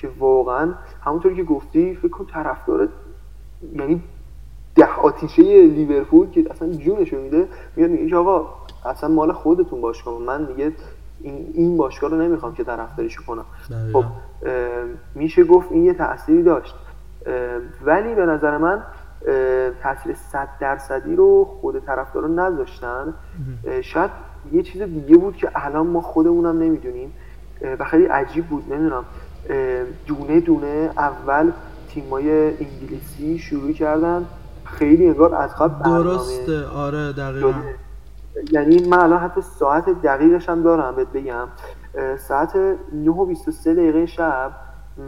[0.02, 2.88] که واقعا همونطوری که گفتی فکر کن طرفدار
[3.74, 4.02] یعنی
[4.74, 8.48] ده آتیشه لیورپول که اصلا جونشو میده میاد میگه آقا
[8.84, 10.18] اصلا مال خودتون باشگاه.
[10.18, 10.72] من دیگه
[11.20, 13.44] این, این باشگاه رو نمی‌خوام که طرفداریشو کنم.
[13.92, 14.04] خب
[15.14, 16.74] میشه گفت این یه تأثیری داشت.
[17.84, 18.82] ولی به نظر من
[19.82, 23.14] تاثیر صد درصدی رو خود طرفدارا نذاشتن.
[23.82, 24.10] شاید
[24.52, 27.12] یه چیز دیگه بود که الان ما خودمونم نمی‌دونیم.
[27.78, 29.04] و خیلی عجیب بود نمی‌دونم.
[30.06, 31.50] دونه دونه اول
[31.88, 34.26] تیمای انگلیسی شروع کردن.
[34.64, 36.66] خیلی انگار از قبل درسته.
[36.66, 37.52] آره دقیقا.
[38.50, 41.48] یعنی من الان حتی ساعت دقیقش هم دارم بهت بگم.
[42.18, 42.56] ساعت
[42.92, 44.52] 9 و 23 دقیقه شب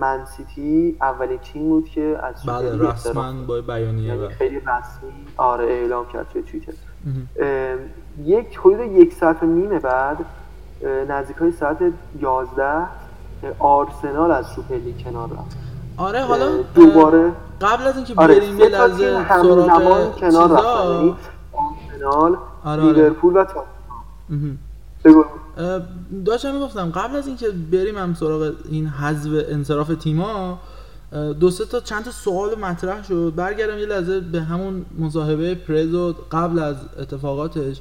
[0.00, 5.64] من سیتی اولین تیم بود که از بله رسما با بیانیه یعنی خیلی رسمی آره
[5.64, 6.72] اعلام کرد توی توییتر.
[8.24, 10.16] یک حدود یک ساعت و نیم بعد
[11.08, 11.76] نزدیک های ساعت
[12.20, 12.86] 11
[13.58, 15.56] آرسنال از سوپر لیگ کنار رفت.
[15.96, 21.14] آره حالا دوباره قبل از اینکه آره بریم یه لحظه سراغ کنار رفت یعنی
[21.52, 24.58] آرسنال آره لیورپول و تاتنهام.
[26.24, 30.58] داشتم می‌گفتم قبل از اینکه بریم هم سراغ این حذف انصراف تیما
[31.40, 33.32] دو سه تا چند تا سوال مطرح شد.
[33.36, 37.80] برگردم یه لحظه به همون مصاحبه پرز قبل از اتفاقاتش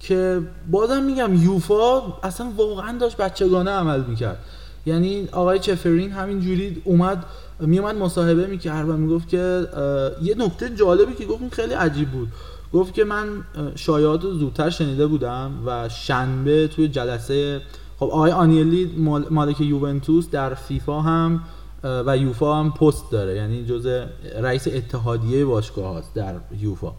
[0.00, 4.38] که بازم میگم یوفا اصلا واقعا داشت بچگانه عمل می‌کرد.
[4.86, 7.24] یعنی آقای چفرین همین جوری اومد
[7.60, 9.66] میومد مصاحبه می‌کرد و می‌گفت که
[10.22, 12.28] یه نکته جالبی که گفت خیلی عجیب بود.
[12.72, 13.28] گفت که من
[13.74, 17.60] شایعات رو زودتر شنیده بودم و شنبه توی جلسه
[17.98, 18.94] خب آقای آنیلی
[19.30, 21.42] مالک یوونتوس در فیفا هم
[21.82, 23.36] و یوفا هم پست داره.
[23.36, 23.86] یعنی جز
[24.42, 26.92] رئیس اتحادیه باشگاه هست در یوفا.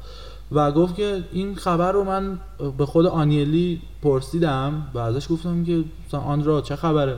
[0.51, 2.39] و گفت که این خبر رو من
[2.77, 7.17] به خود آنیلی پرسیدم و ازش گفتم که آن چه خبره؟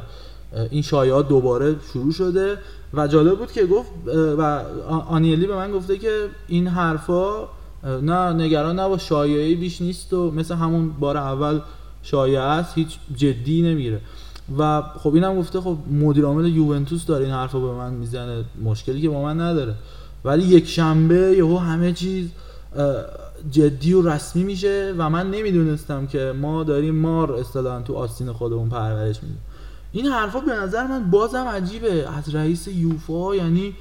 [0.72, 2.58] این شایعات دوباره شروع شده
[2.94, 3.92] و جالب بود که گفت
[4.38, 4.64] و
[5.08, 7.48] آنیلی به من گفته که این حرفا
[7.84, 11.60] نه نگران نباش شایعی بیش نیست و مثل همون بار اول
[12.04, 14.02] شایعه است هیچ جدی نمیره.
[14.58, 19.02] و خب اینم گفته خب مدیر عامل یوونتوس داره این حرفو به من می‌زنه مشکلی
[19.02, 19.76] که با من نداره.
[20.26, 22.30] ولی یک شنبه یهو همه چیز
[23.52, 28.70] جدی و رسمی میشه و من نمی‌دونستم که ما داریم مار اصطلاحا تو آستین خودمون
[28.70, 29.40] پرورش میدیم.
[29.91, 32.10] این حرفا به نظر من بازم عجیبه.
[32.17, 33.75] از رئیس یوفا یعنی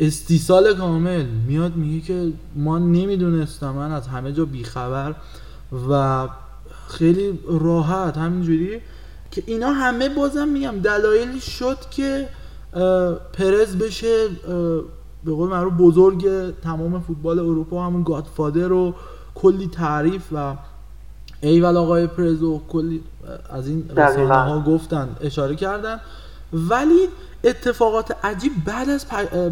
[0.00, 1.24] استیصال کامل.
[1.26, 5.14] میاد میگه که ما نمی‌دونستم من از همه جا بیخبر
[5.90, 6.28] و
[6.88, 8.80] خیلی راحت همینجوری
[9.30, 12.28] که اینا همه بازم میگم دلایلی شد که
[13.32, 14.28] پرز بشه
[15.24, 16.28] به قول معروف بزرگ
[16.62, 18.94] تمام فوتبال اروپا همون گادفادر رو
[19.34, 20.54] کلی تعریف و
[21.48, 23.02] ایول آقای پرز و کلی
[23.50, 26.00] از این رسانه ها گفتن اشاره کردن.
[26.52, 27.08] ولی
[27.44, 29.06] اتفاقات عجیب بعد از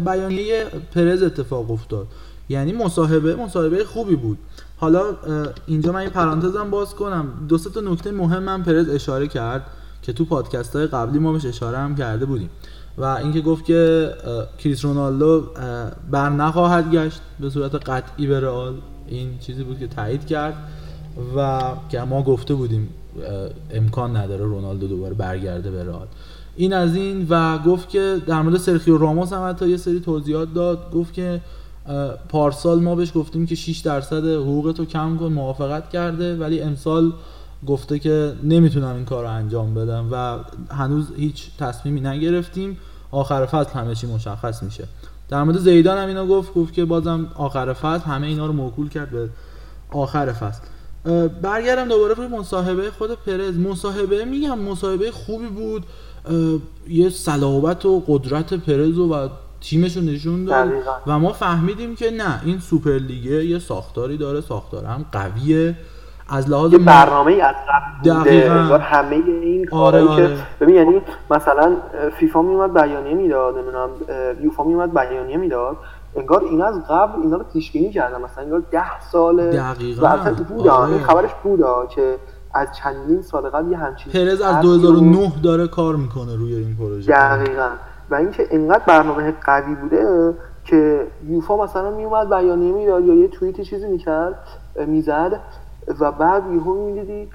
[0.05, 2.07] بیانیه پرز اتفاق افتاد.
[2.49, 4.37] یعنی مصاحبه مصاحبه خوبی بود.
[4.77, 5.03] حالا
[5.67, 7.27] اینجا من یه پرانتزم باز کنم.
[7.49, 9.61] دو تا نکته مهم من پرز اشاره کرد
[10.01, 12.49] که تو پادکست های قبلی ما بهش اشاره هم کرده بودیم.
[12.97, 14.09] و اینکه گفت که
[14.59, 15.43] کریس رونالدو
[16.11, 18.73] بر نخواهد گشت به صورت قطعی به رئال.
[19.07, 20.53] این چیزی بود که تایید کرد.
[21.35, 22.89] و که ما گفته بودیم
[23.71, 26.07] امکان نداره رونالدو دوباره برگرده به رئال.
[26.55, 30.53] این از این و گفت که در مورد سرخیو راموس هم حتی یه سری توضیحات
[30.53, 30.91] داد.
[30.91, 31.41] گفت که
[32.29, 37.13] پارسال ما بهش گفتیم که 6 درصد حقوق تو کم کن موافقت کرده ولی امسال
[37.67, 40.37] گفته که نمی‌تونم این کار رو انجام بدم و
[40.73, 42.77] هنوز هیچ تصمیمی نگرفتیم.
[43.11, 44.83] آخر فصل همه چی مشخص میشه.
[45.29, 48.89] در مورد زیدان هم اینو گفت گفت که بازم آخر فصل همه اینا رو موکول
[48.89, 49.29] کرد به
[49.91, 50.61] آخر فصل.
[51.41, 53.57] برگردم دوباره روی مصاحبه خود پرز.
[53.57, 55.83] مصاحبه میگم مصاحبه خوبی بود.
[56.87, 59.29] یه صلابت و قدرت پرز و
[59.61, 60.71] تیمش رو نشون داد.
[61.07, 65.75] و ما فهمیدیم که نه این سوپر لیگه یه ساختاری داره ساختار هم قویه.
[66.29, 67.55] از لحاظ یه برنامه ای از
[68.03, 70.27] قبل همه این آره آره.
[70.27, 71.77] که ببین یعنی مثلا
[72.19, 73.89] فیفا میومد بیانیه می‌داد نمی‌دونم
[74.43, 75.77] یوفا میومد بیانیه می‌داد.
[76.15, 78.21] انگار این از قبل اینا رو پیش بینی کردن.
[78.21, 80.17] مثلا انگار 10 سال دقیقاً.
[80.47, 80.97] بودا آره.
[80.97, 82.15] خبرش بودا که
[82.53, 87.11] از چندین سال قبل یه همچین پرز از 2009 داره کار می‌کنه روی این پروژه.
[87.11, 87.69] دقیقاً.
[88.09, 90.33] و اینکه انقدر برنامه قوی بوده
[90.65, 94.35] که یوفا مثلا میومد بیانیه می‌داد یا یه توییت چیزی می‌کرد
[94.87, 95.39] می‌زد
[95.99, 97.29] و بعد یهو می‌دیدی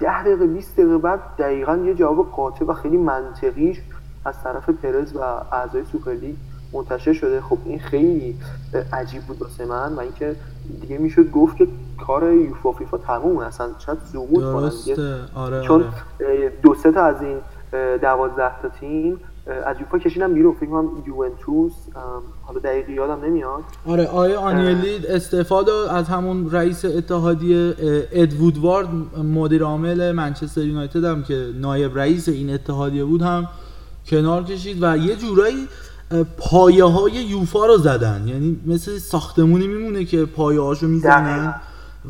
[0.00, 3.80] ده دقیقه 20 دقیقه بعد دقیقا یه جواب قاطع و خیلی منطقیش
[4.24, 5.20] از طرف پرز و
[5.52, 6.34] اعضای سوپرلیگ
[6.72, 7.40] منتشر شده.
[7.40, 8.36] خب این خیلی
[8.92, 10.36] عجیب بود واسه من و اینکه
[10.80, 11.66] دیگه می‌شد گفت که
[12.06, 14.70] کار یوفا فیفا تموم اصلا شاید زومود کنن
[15.34, 15.84] آره چون
[16.20, 16.52] آره.
[16.62, 17.38] دو سه تا از این
[17.98, 19.20] دوازده تا تیم
[19.66, 20.54] از یوفا کشیدم بیرون.
[20.54, 21.72] فکر کنم یوونتوس
[22.42, 23.62] حالا دقیق یادم نمیاد.
[23.86, 27.74] آره آیه آنیلی استفاده از همون رئیس اتحادیه
[28.12, 28.88] اد وودوارد
[29.34, 33.48] مدیر عامل منچستر یونایتد هم که نایب رئیس این اتحادیه بود هم
[34.06, 35.68] کنار کشید و یه جورایی
[36.38, 38.28] پایه های یوفا رو زدن.
[38.28, 41.54] یعنی مثل ساختمونی میمونه که پایه هاشو می‌زنن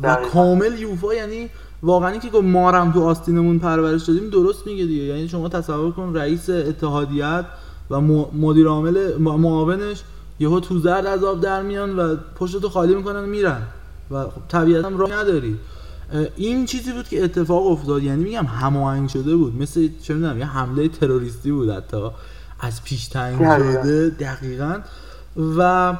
[0.03, 1.49] و کامل یوفا یعنی
[1.83, 5.03] واقعا که گفت مارم تو آستینمون پرورش دادیم درست میگه دیگه.
[5.03, 7.45] یعنی شما تصور کن رئیس اتحادیت
[7.89, 8.01] و
[8.33, 10.03] مدیر عامل معاونش
[10.39, 13.61] یهو تو زرد از آب در میان و پشتتو خالی می‌کنن میرن.
[14.11, 15.57] و خب طبیعتا راه نداری.
[16.35, 18.03] این چیزی بود که اتفاق افتاد.
[18.03, 19.61] یعنی میگم هماهنگ شده بود.
[19.61, 21.97] مثل چه می‌دونم یه حمله تروریستی بود حتی.
[22.63, 24.79] از پیش تعیین شده دقیقا.
[25.57, 25.93] و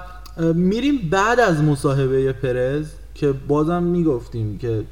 [0.54, 4.84] میریم بعد از مصاحبه پرز که بازم می‌گفتیم که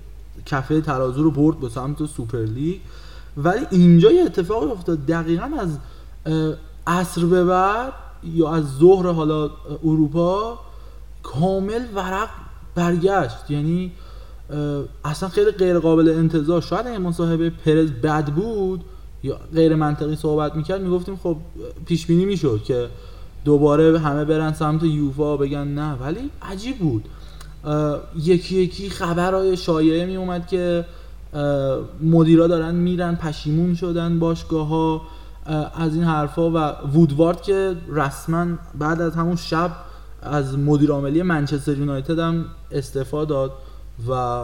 [0.45, 2.79] کفه ترازو رو برد به سمت سوپر لیگ.
[3.37, 5.05] ولی اینجا یه اتفاقی افتاد.
[5.05, 5.77] دقیقا از
[6.87, 9.49] عصر به بعد یا از ظهر حالا
[9.83, 10.59] اروپا
[11.23, 12.29] کامل ورق
[12.75, 13.51] برگشت.
[13.51, 13.91] یعنی
[15.05, 16.61] اصلا خیلی غیر قابل انتظار.
[16.61, 18.85] شاید این مصاحبه پرز بد بود
[19.23, 21.37] یا غیر منطقی صحبت می‌کرد می‌گفتیم خب
[21.85, 22.87] پیش بینی می‌شد که
[23.45, 27.05] دوباره همه برن سمت یوفا بگن نه ولی عجیب بود.
[28.15, 30.85] یکی یکی خبرهای شایعه می اومد که
[32.01, 35.01] مدیرا دارن میرن پشیمون شدن باشگاه ها
[35.75, 36.57] از این حرفا و
[36.93, 38.47] وودوارد که رسما
[38.79, 39.71] بعد از همون شب
[40.21, 43.51] از مدیر عاملی منچستر یونایتد هم استعفا داد
[44.09, 44.43] و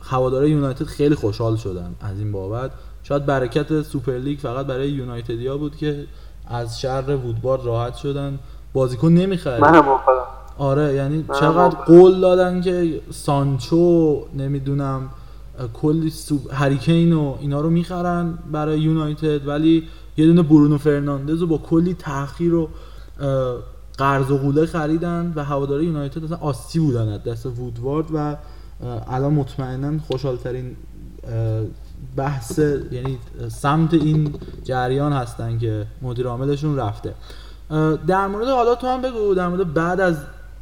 [0.00, 2.70] هواداره یونایتد خیلی خوشحال شدن از این بابت.
[3.10, 6.06] شاید برکت سوپر لیگ فقط برای یونایتدیا بود که
[6.48, 8.38] از شر وودوارد راحت شدن.
[8.72, 9.82] بازیکن نمی‌خره من
[10.58, 15.08] آره یعنی چقدر قول دادن که سانچو نمی‌دونم
[15.74, 16.12] کلی
[16.52, 21.94] هریکین و اینا رو می‌خرن برای یونایتد ولی یه دونه برونو فرناندز رو با کلی
[21.94, 22.68] تاخیر و
[23.98, 28.36] قرض و قوله خریدن و هواداره یونایتد اصلا آسی بودن دست وودوارد و
[29.08, 30.76] الان مطمئنا خوشحالترین
[32.16, 32.58] بحث
[32.90, 34.34] یعنی سمت این
[34.64, 37.14] جریان هستن که مدیر عاملشون رفته.
[38.06, 40.16] در مورد حالا تو هم بگو در مورد بعد از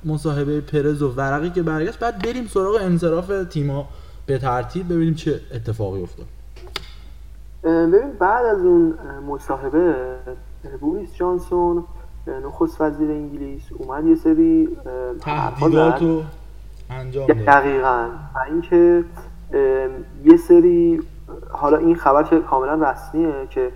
[0.05, 3.88] مصاحبه پرز و ورقی که برگشت بعد بریم سراغ انصراف تیما
[4.27, 6.27] به ترتیب ببینیم چه اتفاقی افتاد.
[7.64, 8.94] ببین بعد از اون
[9.29, 9.94] مصاحبه
[10.81, 11.85] بوریس جانسون
[12.44, 14.68] نخست وزیر انگلیس اومد یه سری
[15.20, 16.22] تهدیدات رو
[16.90, 17.37] انجام داد.
[17.37, 18.09] دقیقا.
[18.46, 19.05] اینکه
[20.24, 21.01] یه سری
[21.51, 23.73] حالا این خبر که کاملا رسمیه که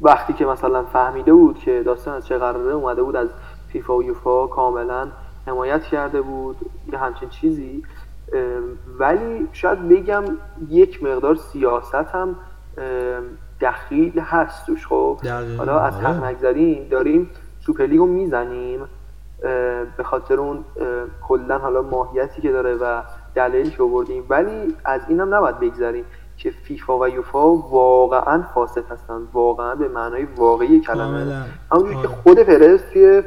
[0.00, 3.28] وقتی که مثلا فهمیده بود که داستان از چه قراره اومده بود از
[3.68, 5.08] فیفا و یوفا کاملا
[5.46, 6.56] حمایت کرده بود
[6.92, 7.82] یه همچین چیزی
[8.98, 10.24] ولی شاید بگم
[10.68, 12.36] یک مقدار سیاست هم
[13.60, 15.18] دخیل هست توش خب
[15.58, 16.28] حالا از حق آره.
[16.28, 17.30] نگذاریم داریم
[17.60, 18.80] سوپرلیگ رو می‌زنیم
[19.96, 20.64] به خاطر اون
[21.28, 23.02] کلا حالا ماهیتی که داره و
[23.34, 24.24] دلیلی که آوردیم.
[24.28, 26.04] ولی از اینم نباید بگذاریم
[26.36, 29.18] که فیفا و یوفا واقعا فاسد هستن.
[29.32, 31.44] واقعا به معنای واقعی کلمه.
[31.72, 32.16] همونجوری که آره.
[32.22, 33.22] خود پرز توی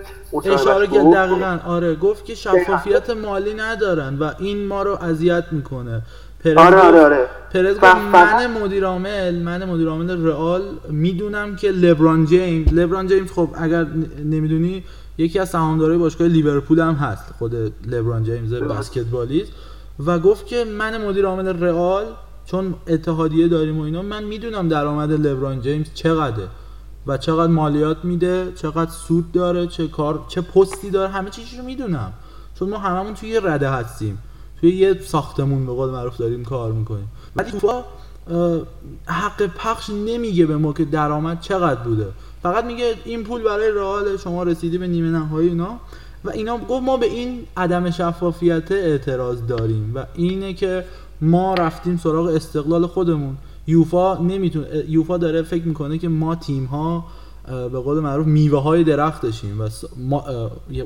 [0.53, 1.60] اشاره کرد دقیقا.
[1.68, 6.01] آره گفت که شفافیت مالی ندارن و این ما رو اذیت می‌کنه.
[6.43, 7.28] پرز آره آره آره.
[7.53, 13.32] پرز گفت من مدیر عامل من مدیر عامل رئال می‌دونم که لبران جیمز لبران جیمز
[13.32, 13.88] خب اگر
[14.26, 14.84] نمی‌دونی
[15.18, 17.55] یکی از سهامدارای باشگاه لیورپول هم هست خود
[17.88, 19.51] لبران جیمز بسکتبالیست.
[20.05, 22.05] و گفت که من مدیر عامل رئال
[22.45, 26.47] چون اتحادیه داریم و اینا من می‌دونم درآمد لبران جیمز چقدره
[27.07, 31.63] و چقدر مالیات میده چقدر سود داره چه کار چه پستی داره همه چیزی رو
[31.63, 32.13] می‌دونم.
[32.59, 34.17] چون ما هممون توی یه رده هستیم
[34.59, 37.07] توی یه ساختمون به قول معروف داریم کار می‌کنیم.
[37.35, 37.83] ولی فوتبال
[39.05, 42.07] حق پخش نمیگه به ما که درآمد چقدر بوده.
[42.43, 45.79] فقط میگه این پول برای رئال شما رسیدی به نیمه نهایی اینا.
[46.26, 50.86] و اینا گفت ما به این عدم شفافیت اعتراض داریم و اینه که
[51.22, 53.38] ما رفتیم سراغ استقلال خودمون.
[53.68, 57.05] یوفا نمی‌تونه یوفا داره فکر می‌کنه که ما تیم ها
[57.47, 60.26] به قول معروف میوه های درختشیم و ما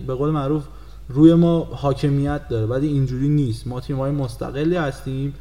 [0.08, 0.64] به قول معروف
[1.10, 3.68] روی ما حاکمیت داره ولی اینجوری نیست.
[3.68, 5.34] ما تیم های مستقلی هستیم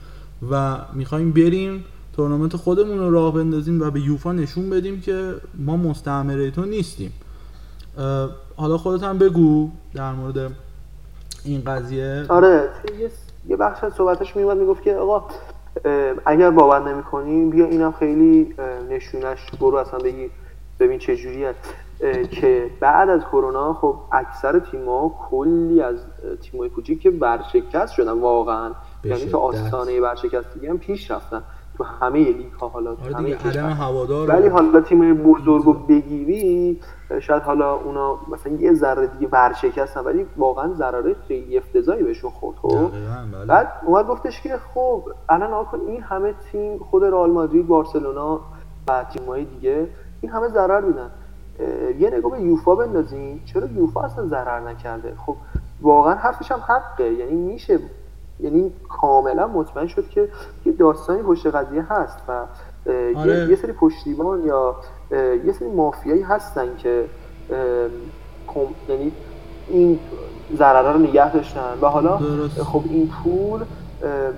[0.50, 1.84] و می‌خوایم بریم
[2.16, 7.12] تورنمنت خودمون رو راه بندازیم و به یوفا نشون بدیم که ما مستعمره تو نیستیم.
[8.56, 10.52] حالا خودت هم بگو در مورد
[11.44, 12.24] این قضیه.
[12.28, 12.68] آره
[13.48, 15.24] یه بخش از صحبتش میومد می‌گفت که آقا
[16.26, 18.54] اگر باور نمی‌کنی بیا اینم خیلی
[18.90, 20.30] نشونش برو اصلا بگی
[20.80, 21.58] ببین چه جوری هست
[22.30, 25.96] که بعد از کرونا خب اکثر تیم‌ها کلی از
[26.42, 28.70] تیم‌های کوچیک که برشکست شدن واقعا.
[29.04, 31.42] یعنی تو آستانه برشکستگی هم پیش رفتن.
[31.76, 36.80] تو همه لیگ ها حالا آره همه عدم هوادار ولی حالا تیم بزرگ رو بگیری
[37.20, 42.56] شاید حالا اونا مثلا یه ذره دیگه ورشکستن ولی واقعا ضرره خیلی افتضاحی بهشون خورد
[42.56, 42.90] خب؟
[43.32, 43.44] بله.
[43.46, 48.40] بعد اومد گفتش که خب الان آکن این همه تیم خود رئال مادرید بارسلونا
[48.88, 49.88] و تیم‌های دیگه
[50.20, 51.10] این همه ضرر میدن.
[51.98, 53.40] یه نگاه به یوفا بندازین.
[53.44, 55.36] چرا یوفا اصلا ضرر نکرده؟ خب
[55.82, 57.12] واقعا حرفش هم حقه.
[57.12, 57.78] یعنی میشه
[58.40, 60.28] یعنی کاملا مطمئن شد که
[60.64, 62.46] یه داستانی پشت قضیه هست و
[63.16, 63.46] آره.
[63.50, 64.76] یه سری پشتیبان یا
[65.12, 67.04] یه سری مافیایی هستن که
[68.88, 69.12] یعنی
[69.68, 69.98] این
[70.56, 71.78] ضرره رو نگه داشتن.
[71.82, 72.18] و حالا
[72.64, 73.60] خب این پول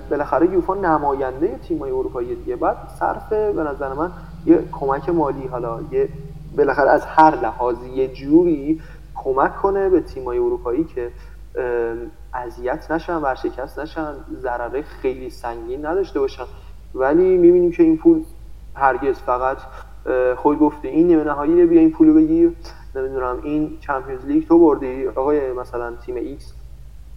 [0.09, 2.55] بالاخره یوفا نماینده تیمای اروپایی دیگه.
[2.55, 4.11] بعد صرف به نظر من
[4.45, 6.09] یه کمک مالی حالا یه
[6.57, 8.81] بالاخره از هر لحاظی یه جوری
[9.15, 11.11] کمک کنه به تیمای اروپایی که
[12.33, 16.43] اذیت نشن ورشکست نشن ضرره خیلی سنگین نداشته باشن.
[16.95, 18.23] ولی می‌بینیم که این پول
[18.75, 19.57] هرگز فقط
[20.35, 22.51] خود گفته این نیمه نهایی بیا این پولو بگیر.
[22.95, 26.53] نمی‌دونم این Champions League تو بردی؟ آقای مثلا تیم ایکس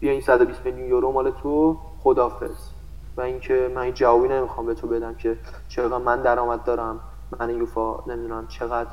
[0.01, 1.77] بیا این 120 میلیون یورو مال تو.
[2.03, 2.71] خدافظ.
[3.17, 5.37] و اینکه من این جوابی نمی‌خوام به تو بدم که
[5.69, 7.01] چقدر من درآمد دارم
[7.41, 8.91] من یوفا نمی‌دونم چقدر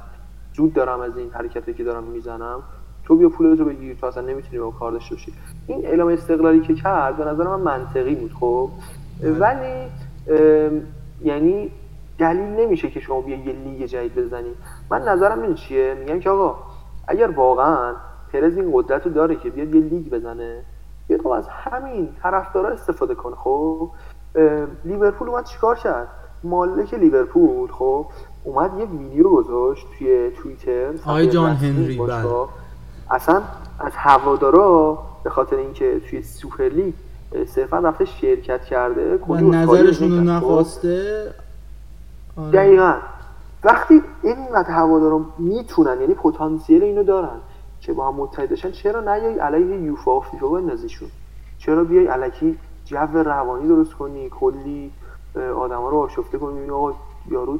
[0.53, 2.63] سود دارم از این حرکتی که دارم می‌زنم.
[3.05, 5.33] تو بیا پول تو بگیر تو اصلا نمی‌تونی با کار داشته باشی.
[5.67, 8.69] این اعلام استقلالی که کرد به نظر من منطقی بود خب.
[9.21, 9.31] بله.
[9.31, 9.91] ولی
[11.23, 11.71] یعنی
[12.17, 14.55] دلیل نمیشه که شما بیا یه لیگ جدید بزنی.
[14.91, 16.55] من نظرم این چیه؟ میگم که آقا
[17.07, 17.93] اگر واقعا
[18.33, 20.61] پرز این قدرت رو داره که بیاد یه لیگ بزنه
[21.07, 23.35] بیاد خب از همین طرفدارا استفاده کنه.
[23.35, 23.89] خب
[24.85, 26.07] لیورپول اومد چیکار کرد؟
[26.43, 28.05] مالک لیورپول خب
[28.43, 32.25] اومد یه ویدیو گذاشت توی توییتر آی جان هنری بله.
[33.11, 33.41] اصلا
[33.79, 36.93] از هوادارا به خاطر اینکه توی سوپر لیگ
[37.47, 41.33] صرفا رفته شرکت کرده و نظرشون رو نخواسته
[42.37, 42.51] آره.
[42.51, 42.93] دقیقا.
[43.63, 47.39] وقتی اینقدر هوادارا می‌تونن یعنی پتانسیل اینو دارن
[47.79, 51.09] که با هم متحد بشن چرا نیای علیه یوفا و فیفا بندازیشون
[51.57, 54.91] چرا بیای علکی جو روانی درست کنی کلی
[55.57, 56.93] آدما رو آشفته کنی؟ آقا
[57.29, 57.59] یارو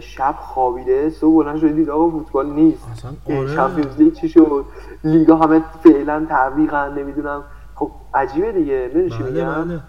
[0.00, 3.06] شب خوابیده صبح بلند شده دید آقا فوتبال نیست.
[3.26, 3.56] آره.
[3.56, 4.64] چمپیونز لیگ چی شد؟
[5.04, 7.42] لیگا همه فعلا تعویقن نمی‌دونم.
[7.74, 8.90] خب عجیبه دیگه.
[8.94, 9.80] می‌دونی چی بله، میگم؟ بله.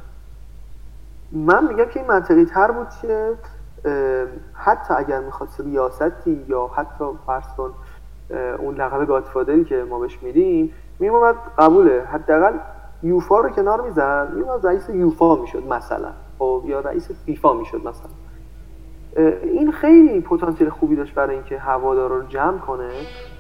[1.32, 3.34] من میگم که این منطقی تر بود که
[4.54, 7.74] حتی اگر می‌خواست ریاستی یا حتی فرض کن
[8.60, 12.04] اون لقب گادفادری که ما بهش میدیم میومد قبوله.
[12.12, 12.58] حداقل
[13.04, 14.32] یوفا رو کنار می‌زد.
[14.36, 16.12] میومد رئیس یوفا می‌شد مثلا.
[16.40, 18.12] خب یا رئیس فیفا می‌شد مثلا.
[19.44, 22.90] این خیلی پتانسیل خوبی داشت برای اینکه هوادارا رو جمع کنه.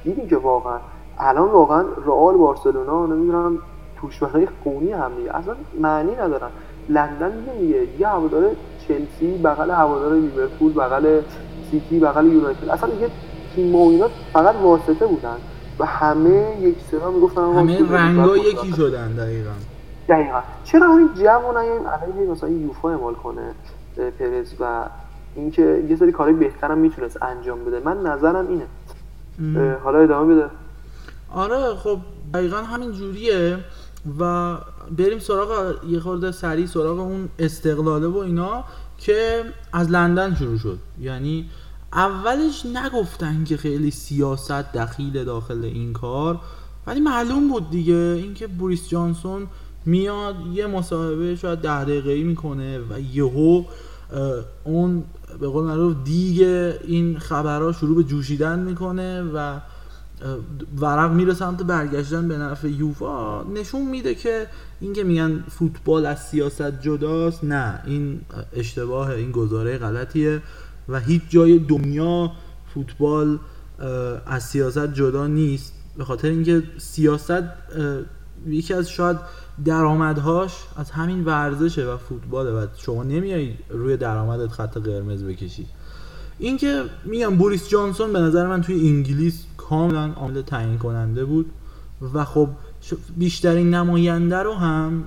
[0.03, 0.79] دیدیم که واقعا
[1.17, 3.59] الان واقعا رئال بارسلونا نمی‌دونم
[3.97, 5.35] توشمنهای خونی هم دیگه.
[5.35, 6.49] اصلا معنی ندارن.
[6.89, 7.99] لندن دیگه.
[7.99, 8.51] یه هوادار
[8.87, 11.21] چلسی بغل هوادار لیورپول بغل
[11.71, 12.69] سیتی بغل یونایتد.
[12.69, 13.09] اصلا دیگه
[13.55, 15.37] تیم و فقط واسطه بودن
[15.79, 19.51] و همه یک سرا می‌گفتن همه رنگا یکی شدن دقیقا.
[20.09, 20.41] دقیقا.
[20.63, 23.51] چرا همین جمع نگیم؟ علیه مثلا یوفا اعمال کنه
[24.19, 24.85] پرز و
[25.35, 27.79] اینکه یه سری کارهای بهترم می‌تونست انجام بده.
[27.85, 29.75] من نظرم اینه.
[29.83, 30.45] حالا ادامه بده.
[31.33, 31.97] آره خب
[32.33, 33.57] دقیقا همین جوریه
[34.19, 34.55] و
[34.97, 38.63] بریم سراغ یه خورده سریع سراغ اون استقلاله و اینا
[38.97, 40.79] که از لندن شروع شد.
[41.01, 41.49] یعنی
[41.93, 46.39] اولش نگفتن که خیلی سیاست دخیل داخل این کار
[46.87, 49.47] ولی معلوم بود دیگه اینکه بوریس جانسون
[49.85, 53.63] میاد یه مصاحبه شاید ده دقیقه ای می‌کنه و یهو
[54.63, 55.03] اون
[55.39, 59.59] به قول معروف دیگه این خبرها شروع به جوشیدن می‌کنه و
[60.77, 64.47] ورق میره سمت برگشتن به نفع یوفا نشون میده که
[64.79, 68.21] این که میگن فوتبال از سیاست جداست نه این
[68.53, 70.41] اشتباه این گزاره غلطیه
[70.89, 72.31] و هیچ جای دنیا
[72.73, 73.39] فوتبال
[74.25, 75.73] از سیاست جدا نیست.
[75.97, 77.43] به خاطر اینکه سیاست
[78.47, 79.17] یکی از شاید
[79.65, 85.65] درآمدهاش از همین ورزشه و فوتباله و شما نمیای روی درآمدت خط قرمز بکشی.
[86.39, 91.51] اینکه میگم بوریس جانسون به نظر من توی انگلیس کاملا عامل تعیین کننده بود.
[92.13, 92.49] و خب
[93.17, 95.03] بیشترین نماینده رو هم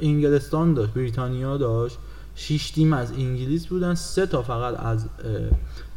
[0.00, 1.98] انگلستان داشت بریتانیا داشت.
[2.34, 5.06] شش تیم از انگلیس بودن سه تا فقط از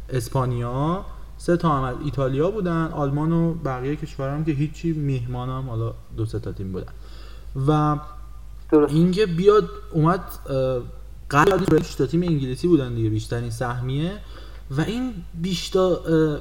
[0.08, 1.04] اسپانیا
[1.38, 2.86] سه تا هم از ایتالیا بودن.
[2.92, 6.92] آلمان و بقیه کشورام که هیچی میهمان هم حالا دو سه تا تیم بودن.
[7.68, 7.98] و
[8.88, 10.20] اینکه بیاد اومد
[11.30, 11.64] قبل
[11.98, 14.12] تا تیم انگلیسی بودن دیگه بیشترین سهمیه.
[14.76, 15.12] و این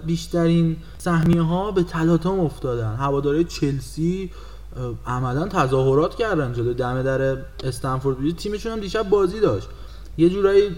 [0.06, 2.96] بیشترین سهمیه ها به تلاطم افتادن.
[2.96, 4.32] هواداره چلسی
[5.08, 9.68] عملا تظاهرات کردن جلوی دم در استنفورد بریج تیمشون هم دیشب بازی داشت.
[10.18, 10.70] یه جورایی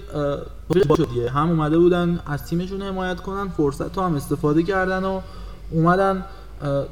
[0.98, 5.22] شدیه هم اومده بودن از تیمشون حمایت کنن فرصت هم استفاده کردن و
[5.72, 6.26] اومدن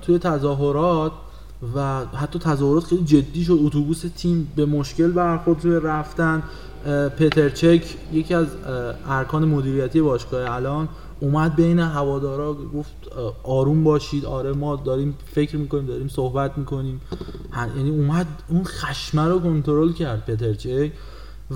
[0.02, 1.12] توی تظاهرات
[1.76, 3.60] و حتی تظاهرات خیلی جدی شد.
[3.62, 6.44] اتوبوس تیم به مشکل برخورد توی رفتن.
[7.18, 8.48] پتر چک یکی از
[9.08, 12.96] ارکان مدیریتی باشگاه الان اومد بین هوادارا گفت
[13.44, 14.26] آروم باشید.
[14.26, 17.02] آره ما داریم فکر می‌کنیم داریم صحبت می‌کنیم.
[17.78, 20.92] یعنی اومد اون خشمه رو کنترل کرد پتر چک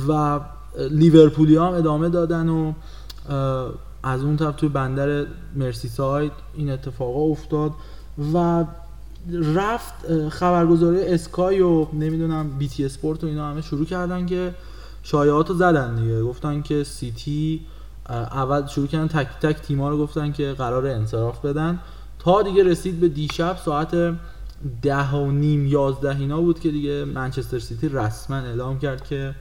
[0.07, 0.39] و
[0.91, 2.73] لیورپولی هم ادامه دادن و
[4.03, 7.71] از اون طرف توی بندر مرسی ساید این اتفاقا افتاد
[8.33, 8.65] و
[9.55, 9.93] رفت
[10.29, 14.53] خبرگزاری Sky و نمی‌دونم BT Sport و اینا همه شروع کردن که
[15.05, 16.23] شایعات رو زدن دیگه.
[16.23, 17.65] گفتن که سیتی
[18.09, 21.79] اول شروع کردن تک تک تیما رو گفتن که قرار انصراف بدن.
[22.19, 24.17] تا دیگه رسید به دیشب ساعت
[24.81, 29.35] ده و نیم یازده اینا بود که دیگه منچستر سیتی رسما اعلام کرد که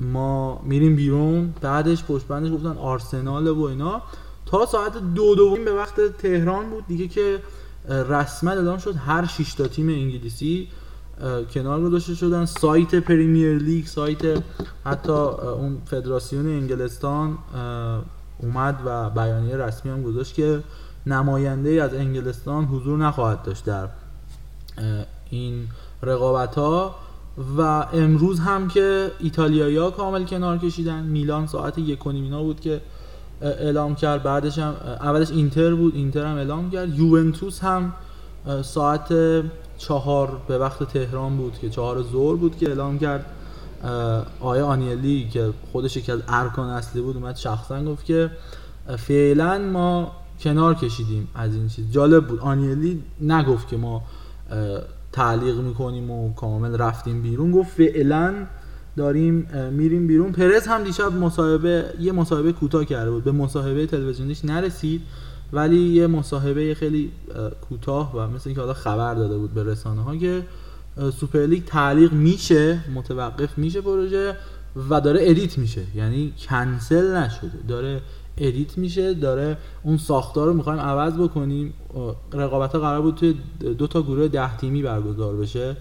[0.00, 1.54] ما میریم بیرون.
[1.60, 4.02] بعدش پشت بندش گفتن آرسنال و اینا.
[4.46, 7.42] تا ساعت دو دو به وقت تهران بود دیگه که
[7.88, 10.68] رسما اعلام شد هر 6 تا تیم انگلیسی
[11.54, 12.44] کنار گذاشته شدن.
[12.44, 14.42] سایت پریمیر لیگ سایت
[14.84, 17.38] حتی اون فدراسیون انگلستان
[18.38, 20.62] اومد و بیانیه رسمی هم گذاشت که
[21.06, 23.88] نماینده از انگلستان حضور نخواهد داشت در
[25.30, 25.68] این
[26.02, 26.94] رقابت ها
[27.58, 27.60] و
[27.92, 31.02] امروز هم که ایتالیایی کامل کنار کشیدن.
[31.02, 32.80] میلان ساعت یک و بود که
[33.42, 34.22] اعلام کرد.
[34.22, 35.94] بعدش هم اولش اینتر بود.
[35.94, 36.98] اینتر هم اعلام کرد.
[36.98, 37.92] یوونتوس هم
[38.62, 39.12] ساعت
[39.78, 43.26] چهار به وقت تهران بود که چهار زور بود که اعلام کرد
[44.40, 48.30] آیه آنیلی که خودش یکی از ارکان اصلی بود اومد شخصا گفت که
[48.98, 51.90] فعلا ما کنار کشیدیم از این چیز.
[51.90, 52.40] جالب بود.
[52.40, 54.02] آنیلی نگفت که ما
[55.12, 57.52] تعلیق می‌کنیم و کامل رفتیم بیرون.
[57.52, 58.34] گفت فعلا
[58.96, 60.32] داریم میریم بیرون.
[60.32, 63.24] پرز هم دیشب مصاحبه یه مصاحبه کوتاه کرده بود.
[63.24, 65.02] به مصاحبه تلویزیونیش نرسید.
[65.52, 67.12] ولی یه مصاحبه خیلی
[67.68, 70.42] کوتاه و مثل اینکه حالا خبر داده بود به رسانه ها که
[71.20, 74.36] سوپر لیگ تعلیق میشه متوقف میشه پروژه
[74.90, 75.82] و داره edit میشه.
[75.94, 77.58] یعنی کنسل نشده.
[77.68, 78.00] داره
[78.38, 81.74] ادیت میشه داره اون ساختار رو می‌خوایم عوض بکنیم.
[82.32, 83.34] رقابت ها قرار بود توی
[83.78, 85.76] دو تا گروه ده تیمی برگزار بشه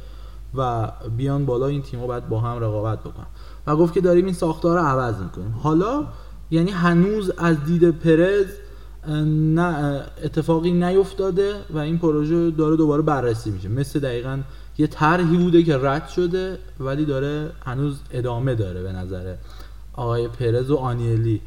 [0.56, 3.26] و بیان بالا این تیم‌ها باید با هم رقابت بکنن.
[3.68, 5.52] و گفت که داریم این ساختار رو عوض می‌کنیم.
[5.52, 6.08] حالا
[6.52, 8.46] یعنی هنوز از دید پرز
[9.10, 13.70] نه اتفاقی نیفتاده و این پروژه داره دوباره بررسی میشه.
[13.70, 14.40] مثل دقیقا
[14.78, 19.36] یه طرحی بوده که رد شده ولی داره هنوز ادامه داره به نظر
[19.94, 21.42] آقای پرز و آنیلی.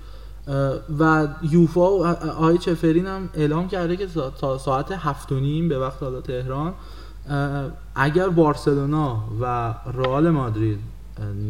[0.99, 4.07] و یوفا و آقای چفرین هم اعلام کرده که
[4.41, 6.75] تا ساعت هفت و نیم به وقت حالا تهران
[7.95, 10.79] اگر بارسلونا و رئال مادرید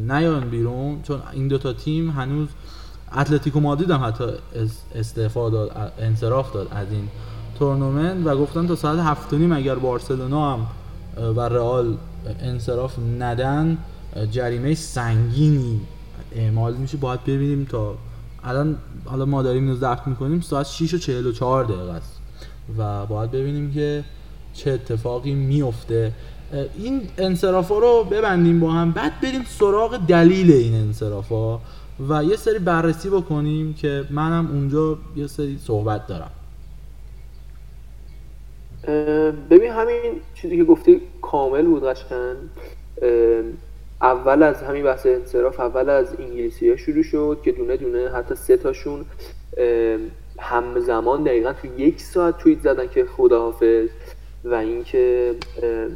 [0.07, 2.49] نیان بیرون چون این دوتا تیم هنوز
[3.17, 4.25] اتلتیکو مادرید هم حتی
[4.95, 7.09] استعفا داد انصراف داد از این
[7.59, 10.67] تورنمنت و گفتن تا ساعت هفت نیم اگر بارسلونا هم
[11.37, 11.97] و رئال
[12.41, 13.79] انصراف ندن
[14.31, 15.81] جریمه سنگینی
[16.33, 16.97] اعمال میشه.
[16.97, 17.95] باید ببینیم تا
[18.45, 22.21] الان حالا ما داریم اینو ضبط می‌کنیم ساعت 6 و 44 دقیقه است
[22.79, 24.05] و باید ببینیم که
[24.55, 26.13] چه اتفاقی میفته
[26.79, 31.61] این انصراف رو ببندیم با هم بعد بریم سراغ دلیل این انصراف ها.
[32.09, 36.31] و یه سری بررسی بکنیم که منم اونجا یه سری صحبت دارم.
[39.51, 42.37] ببین همین چیزی که گفتی کامل بود قشنگ.
[44.03, 48.35] اول از همین بحث انصراف اول از انگلیسی ها شروع شد که دونه دونه حتی
[48.35, 49.05] سه تاشون
[50.39, 53.89] همزمان دقیقا تو یک ساعت توییت زدن که خداحافظ
[54.45, 55.35] و اینکه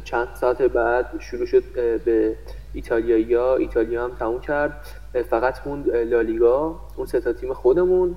[0.03, 1.63] چند ساعت بعد شروع شد
[2.05, 2.35] به
[2.73, 4.85] ایتالیایی ها ایتالیا هم تموم کرد.
[5.21, 8.15] فقط موند لالیگا اون سه تا تیم خودمون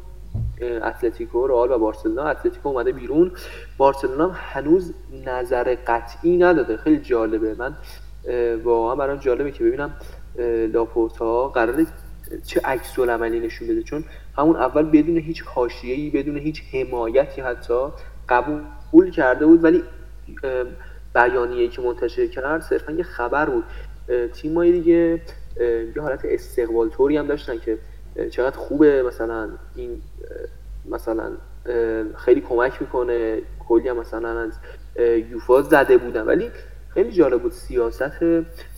[0.82, 2.24] اتلتیکو رئال و بارسلونا.
[2.24, 3.32] اتلتیکو اومده بیرون.
[3.76, 4.94] بارسلونا هنوز
[5.26, 6.76] نظر قطعی نداده.
[6.76, 7.55] خیلی جالبه.
[7.55, 7.74] من
[8.64, 9.94] واقعا برام جالبه که ببینم
[10.72, 11.86] لاپورتا قراره
[12.47, 13.82] چه عکس عملی نشون بده.
[13.82, 14.05] چون
[14.38, 17.88] همون اول بدون هیچ حاشیه‌ای بدون هیچ حمایتی حتی
[18.28, 19.82] قبول کرده بود ولی
[21.14, 23.64] بیانیه‌ای که منتشر کرد صرفا یه خبر بود.
[24.32, 25.20] تیمایی دیگه
[25.61, 27.78] یه حالت استقبال طوری هم داشتن که
[28.30, 30.02] چقدر خوبه مثلا این
[30.90, 31.32] مثلا
[32.16, 33.38] خیلی کمک می‌کنه.
[33.68, 34.52] کلی هم مثلا از
[35.30, 36.22] یوفا زده بودن.
[36.22, 36.50] ولی
[36.88, 38.20] خیلی جالب بود سیاست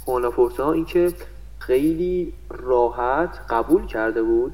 [0.05, 1.13] خواناپورتا اینکه
[1.59, 4.53] خیلی راحت قبول کرده بود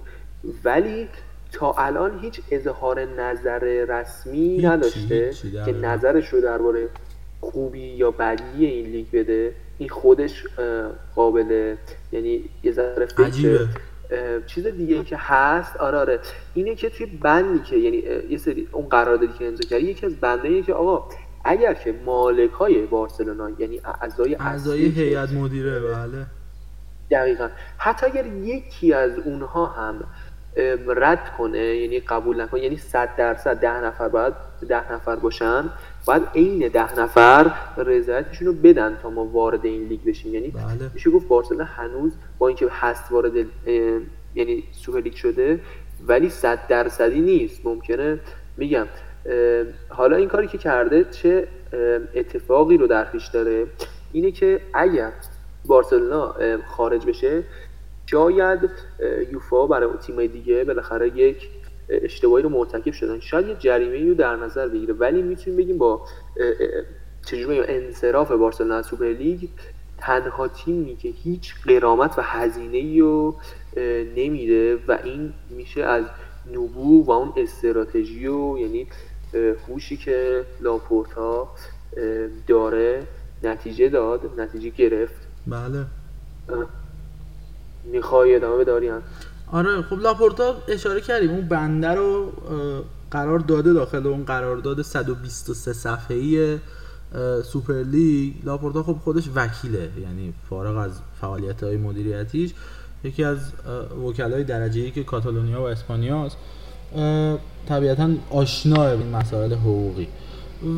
[0.64, 1.08] ولی
[1.52, 3.58] تا الان هیچ اظهار نظر
[3.88, 5.30] رسمی نداشته
[5.64, 6.88] که نظرش رو درباره
[7.40, 9.52] خوبی یا بدی این لیگ بده.
[9.84, 10.44] این خودش
[11.14, 11.76] قابل
[12.12, 13.06] یعنی یه ذره
[14.46, 15.76] چیز دیگه که هست.
[15.76, 16.20] آره آره.
[16.54, 17.96] اینه که توی بندی که یعنی
[18.30, 21.08] یه سری اون قراردادی که امضا کردی یکی از بنده که آقا
[21.44, 26.26] اگر که مالک های بارسلونا یعنی اعضای اعضای هیئت مدیره بله.
[27.10, 27.48] دقیقا.
[27.78, 30.04] حتی اگر یکی از اونها هم
[30.86, 34.34] رد کنه یعنی قبول نکنه یعنی صد درصد ده نفر باید
[34.68, 35.70] ده نفر باشن
[36.06, 40.34] باید عین ده نفر رضایتشون رو بدن تا ما وارد این لیگ بشیم.
[40.34, 40.90] یعنی بله.
[40.94, 43.32] میشه گفت بارسلونا هنوز با اینکه هست وارد
[44.34, 45.60] یعنی سوپر لیگ شده
[46.06, 47.66] ولی صد درصدی نیست.
[47.66, 48.20] ممکنه
[48.56, 48.86] میگم
[49.88, 51.48] حالا این کاری که کرده چه
[52.14, 53.66] اتفاقی رو در پیش داره؟
[54.12, 55.12] اینه که اگر
[55.66, 56.34] بارسلونا
[56.66, 57.42] خارج بشه
[58.06, 58.70] شاید
[59.32, 61.48] یوفا برای تیمای دیگه بالاخره یک
[61.88, 63.20] اشتباهی رو مرتکب شدن.
[63.20, 66.06] شاید یه جریمه رو در نظر بگیره ولی می‌تونیم بگیم با
[67.26, 69.48] چجوری انصراف بارسلونا از سوپر لیگ
[69.98, 73.36] تنها تیمی که هیچ قرامت و هزینه رو
[74.16, 76.04] نمیده و این میشه از
[76.52, 78.86] نبو و اون استراتژی و یعنی
[79.68, 81.48] هوشی که لاپورتا
[82.46, 83.02] داره
[83.42, 85.14] نتیجه داد نتیجه گرفت.
[85.46, 85.86] بله.
[87.84, 89.02] می‌خوای ادامه بداری هم
[89.54, 92.32] آره خب لاپورتا اشاره کردیم اون بنده رو
[93.10, 96.58] قرار داده داخل اون قرارداد 123 صفحه‌ای
[97.44, 98.34] سوپر لیگ.
[98.44, 100.90] لاپورتا خب خودش وکیله یعنی فارغ از
[101.20, 102.54] فعالیت های مدیریتیش
[103.04, 103.38] یکی از
[104.06, 106.36] وکلای درجه یک کاتالونیا و اسپانیا است
[107.68, 110.08] طبیعتا آشنا این مسائل حقوقی.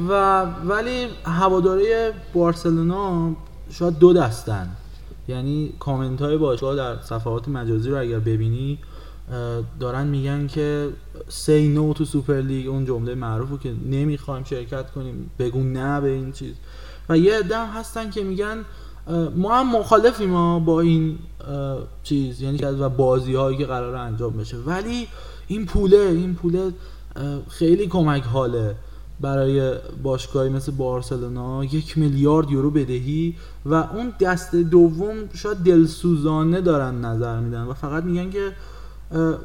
[0.09, 3.37] و ولی هواداره بارسلونا
[3.71, 4.69] شاید دو دستن.
[5.29, 8.79] یعنی کامنت های باشگاه در صفحات مجازی رو اگر ببینی
[9.81, 10.89] دارن میگن که
[11.29, 16.09] say no to Super League اون جمله معروف که نمی‌خوایم شرکت کنیم بگو نه به
[16.09, 16.55] این چیز.
[17.09, 18.65] و یه عده هستن که میگن
[19.37, 21.19] ما هم مخالفیم ما با این
[22.03, 24.57] چیز یعنی و بازی هایی که قرار انجام بشه.
[24.57, 25.09] ولی
[25.47, 26.73] این پوله این پوله
[27.49, 28.75] خیلی کمک حاله.
[29.21, 33.35] برای باشگاهی مثل بارسلونا یک میلیارد یورو بدهی
[33.67, 38.53] و اون دست دوم شاید دلسوزانه دارن نظر میدن و فقط میگن که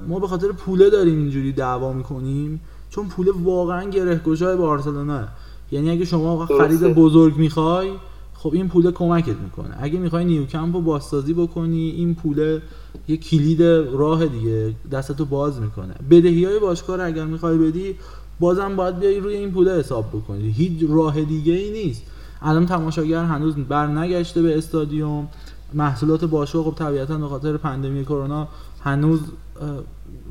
[0.07, 5.27] ما به خاطر پوله داریم اینجوری دعوا می‌کنیم چون پوله واقعا گرهگشای بارسلونا.
[5.71, 7.89] یعنی اگه شما خرید بزرگ می‌خوای
[8.33, 9.75] خب این پوله کمکت می‌کنه.
[9.79, 12.61] اگه می‌خوای نیوکمپ رو بازسازی بکنی این پوله
[13.07, 13.61] یه کلید
[13.93, 15.95] راه دیگه دستتو باز می‌کنه.
[16.09, 17.95] بدهی های باشگاه رو اگر می‌خوای بدی
[18.41, 20.51] بازم باید بیای روی این پوله حساب بکنی.
[20.51, 22.01] هیچ راه دیگه ای نیست.
[22.41, 25.27] الان تماشاگر هنوز بر نگشته به استادیوم.
[25.73, 28.47] محصولات باشگاه خب طبیعتا به خاطر پندمی کرونا
[28.81, 29.19] هنوز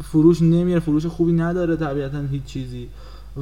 [0.03, 2.89] فروش نمیره فروش خوبی نداره طبیعتا هیچ چیزی.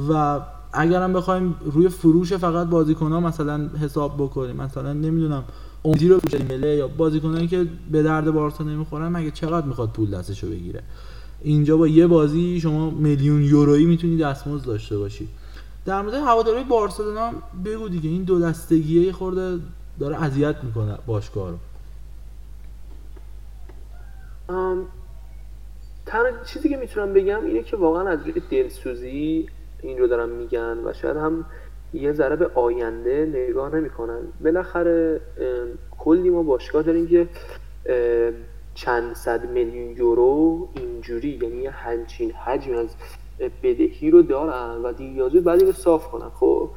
[0.09, 0.39] و
[0.73, 5.43] اگرم بخوایم روی فروش فقط بازیکن ها مثلا حساب بکنیم مثلا نمی‌دونم
[5.85, 10.49] امیدی رو مله یا بازیکنایی که به درد بارسا نمی‌خورن مگه چقدر می‌خواد پول دستشو
[10.49, 10.83] بگیره؟
[11.41, 15.27] اینجا با یه بازی شما میلیون یورویی می‌تونی دستمزد داشته باشی.
[15.85, 17.31] در مورد هواداری بارسلونا
[17.65, 19.59] بگو دیگه این دو دستگیه خورده
[19.99, 21.57] داره اذیت می‌کنه باشگاه رو.
[26.05, 29.47] تنها چیزی که می‌تونم بگم اینه که واقعا از روی دلسوزی
[29.81, 31.45] این رو دارم میگن و شاید هم
[31.93, 34.19] یه ذره به آینده نگاه نمی‌کنن.
[34.43, 35.21] بالاخره
[35.99, 37.27] کلی ما باشگاه داریم که
[38.79, 42.87] چند صد میلیون یورو اینجوری یعنی همچین حجم از
[43.63, 46.69] بدهی رو دارن و دیگه بعد رو صاف کنن خب؟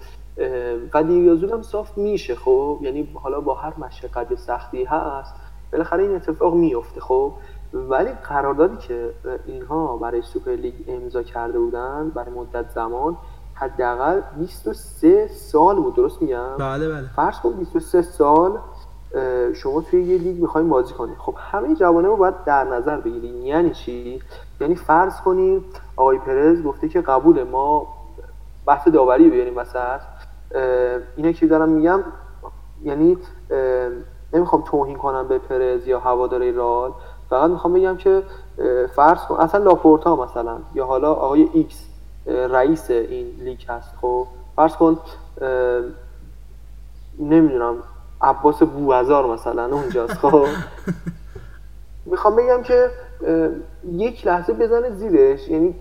[0.94, 5.34] و دیریازول هم صاف میشه خب؟ یعنی حالا با هر مشقت سختی هست
[5.72, 7.32] بالاخره این اتفاق میفته خب؟
[7.72, 9.10] ولی قراردادی که
[9.46, 13.16] اینها برای سوپر لیگ امضا کرده بودن برای مدت زمان
[13.54, 17.08] حداقل 23 سال بود درست میگم؟ بله بله.
[17.16, 18.58] فرض کن 23 سال
[19.54, 23.46] شما توی یه لیگ می‌خوایم بازی کنید خب همه جوانه رو باید در نظر بگیریم
[23.46, 24.22] یعنی چی؟
[24.60, 25.64] یعنی فرض کنیم
[25.96, 27.86] آقای پرز گفته که قبول ما
[28.66, 30.00] بحث داوری بیاریم وسط.
[31.16, 32.00] اینه که دارم میگم
[32.82, 33.18] یعنی
[34.32, 36.92] نمی‌خوام توهین کنم به پرز یا هواداری رئال
[37.30, 38.22] فقط می‌خوام بگم که
[38.96, 41.88] فرض کن اصلا لاپورتا مثلا یا حالا آقای ایکس
[42.26, 43.94] رئیس این لیگ هست.
[44.00, 44.98] خب فرض کن
[47.18, 47.76] نمی‌دونم
[48.22, 50.46] عباس بوعذار مثلا اونجاست خب؟
[52.06, 52.90] می‌خوام بگم که
[53.92, 55.74] یک لحظه بزنه زیرش یعنی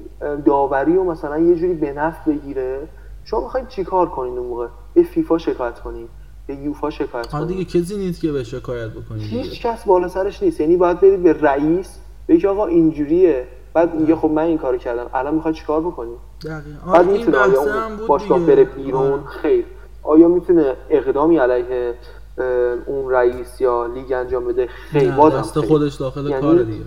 [0.45, 2.87] داوری و مثلا یه جوری به نفع بگیره.
[3.23, 6.07] شما می‌خواید چیکار کنین اون موقع؟ به فیفا شکایت کنین
[6.47, 7.47] به یوفا شکایت کنین.
[7.47, 11.23] دیگه کسی نیست که به شکایت بکنین هیچ کس بالا سرش نیست یعنی باید برید
[11.23, 13.47] به رئیس بگی آقا اینجوریه.
[13.73, 16.11] بعد میگه خب من این کارو کردم الان می‌خواد چیکار بکنی؟
[16.45, 16.91] دقیقاً.
[16.93, 17.65] بعد می‌تونه آیا
[18.07, 19.65] باشگاه بره بیرون؟ خیر.
[20.03, 21.93] آیا می‌تونه اقدامی علیه
[22.85, 26.85] اون رئیس یا لیگ انجام بده خیلی بازم دست خودش داخل یعنی کار دیگه.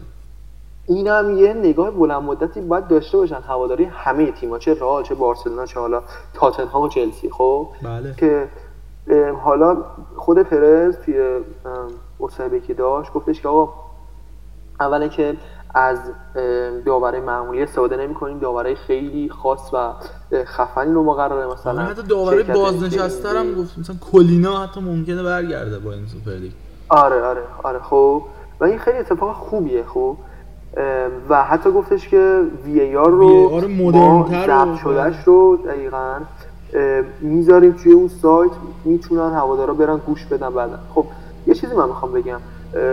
[0.87, 5.15] این هم یه نگاه بلند مدتی باید داشته باشن هواداری همه تیم‌ها چه رئال چه
[5.15, 6.03] بارسلونا چه حالا
[6.35, 8.15] تاتنهام و چلسی خب؟ بله.
[8.17, 8.49] که
[9.45, 9.77] حالا
[10.17, 11.41] خود پرز توی
[12.21, 13.73] مصاحبه که داشت گفتش که آقا
[14.81, 15.37] اولا که
[15.75, 15.99] از
[16.87, 19.93] داوره معمولی استفاده نمی کنیم داوره خیلی خاص و
[20.45, 21.47] خفنی رو مقرره.
[21.47, 23.79] مثلا حتی داوره بازنشسته هم گفت.
[23.79, 26.53] مثلا کلینا حتی ممکنه برگرده با این سوپر لیگ.
[26.89, 27.79] آره آره آره.
[27.79, 28.23] خب.
[28.61, 30.17] و این خیلی اتفاق خوبیه خب.
[31.29, 33.61] و حتی گفتش که وی ای آر رو
[34.31, 36.15] ضبط شدهش رو دقیقا
[37.21, 38.51] می‌ذاریم توی اون سایت.
[38.85, 40.79] می‌تونن هوادارا برن گوش بدن بعدا.
[40.95, 41.05] خب
[41.47, 42.41] یه چیزی من می‌خوام بگم.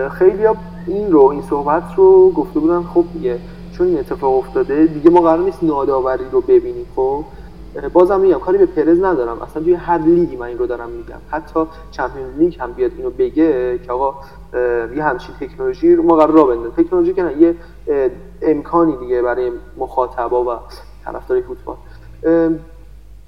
[0.10, 0.48] خیلی
[0.88, 3.40] این رو این صحبت رو گفته بودن خب دیگه
[3.78, 7.24] چون این اتفاق افتاده دیگه ما قرار نیست ناداوری رو ببینیم خب؟
[7.94, 11.20] بازم میگم کاری به پرز ندارم اصلا توی هر لیگی من این رو دارم میگم.
[11.30, 11.60] حتی
[11.92, 14.16] چمپیونز لیگ هم بیاد اینو بگه که آقا
[14.96, 16.84] یه همچین تکنولوژی رو ما قرار را بندازیم.
[16.84, 17.56] تکنولوژی که یه
[18.42, 20.60] امکانی دیگه برای مخاطبا و
[21.06, 21.76] طرفدار فوتبال.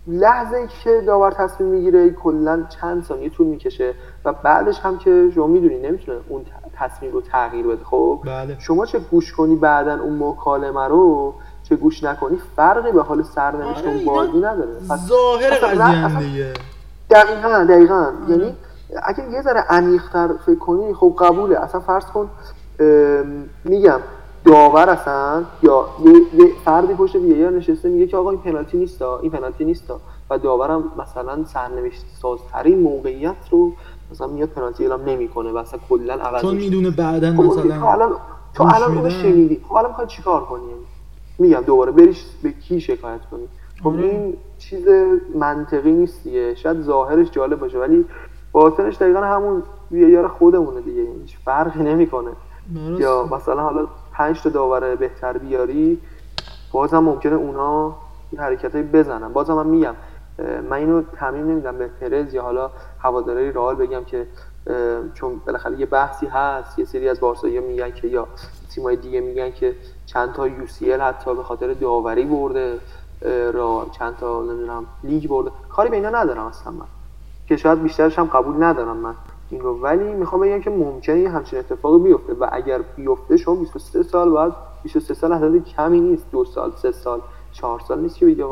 [0.08, 3.94] لحظه که داور تصمیم می‌گیره کلا چند ثانیه طول می‌کشه
[4.26, 6.44] و بعدش هم که شما می‌دونی نمی‌تونه اون
[6.76, 7.84] تصمیم رو تغییر بده.
[7.84, 8.56] خب؟ بله.
[8.60, 13.86] شما چه گوش کنی بعدا اون مکالمه رو چه گوش نکنی فرقی به حال سرنوشت
[13.86, 14.70] اون آره، بازی نداره.
[15.08, 16.54] ظاهر قضیه دیگه.
[17.10, 18.12] دقیقا دقیقا.
[18.30, 18.56] یعنی
[19.04, 21.60] اگه یه ذره عمیق‌تر فکر کنی خب قبوله.
[21.60, 22.30] اصلا فرض کن
[23.64, 24.00] میگم
[24.46, 25.86] داور اصلا یا
[26.34, 30.00] یه فردی پشت وی نشسته میگه که آقا این پنالتی نیستا این پنالتی نیستا.
[30.30, 33.74] و داورم مثلا سرنوشت سازترین موقعیت رو
[34.14, 37.86] مثلا میاد پنالتی اعلام نمی‌کنه و اصلا کلا عوض چون می‌دونه بعدا خب مثلا تو
[37.86, 38.12] الان
[38.54, 39.62] تو الان شنیدی.
[39.68, 40.62] خب الان می‌خوای چیکار کنی؟
[41.40, 43.48] میگم دوباره بریش به کی شکایت کنی؟
[43.84, 44.04] خب آره.
[44.04, 44.88] این چیز
[45.36, 48.06] منطقی نیست دیگه شاید ظاهرش جالب باشه ولی
[48.52, 51.02] باطنش دقیقا همون وی خودمونه دیگه.
[51.02, 52.30] هیچ فرقی نمی‌کنه.
[52.98, 55.98] یا مثلا حالا پنج تا داور بهتر بیاری
[56.72, 57.96] بازم ممکنه اونا
[58.32, 59.34] این حرکت بزنن.
[59.34, 59.96] بازم من میگم
[60.70, 62.70] من اینو تعمیم نمیدم به پرز یا حالا
[63.04, 64.28] هواداری رئال بگم که
[65.14, 68.28] چون بالاخره یه بحثی هست یه سری از بارسایی میگن که یا
[68.70, 69.76] تیمای دیگه میگن که
[70.06, 72.80] چند تا یو سی حتی به خاطر داوری برده
[73.54, 75.52] را چند تا نمی‌دونم لیگ برده.
[75.70, 76.86] کاری به اینا ندارم اصلا من.
[77.48, 79.16] که شاید بیشترش هم قبول ندارم من.
[79.50, 84.32] این ولی می‌خوام بگم که ممکنه همچین اتفاقی بیفته و اگر بیفته شما 23 سال
[84.32, 84.52] بعد
[84.84, 86.26] 23 سال عدد کمی نیست.
[86.32, 88.46] دو سال سه سال چهار سال نیست که بگه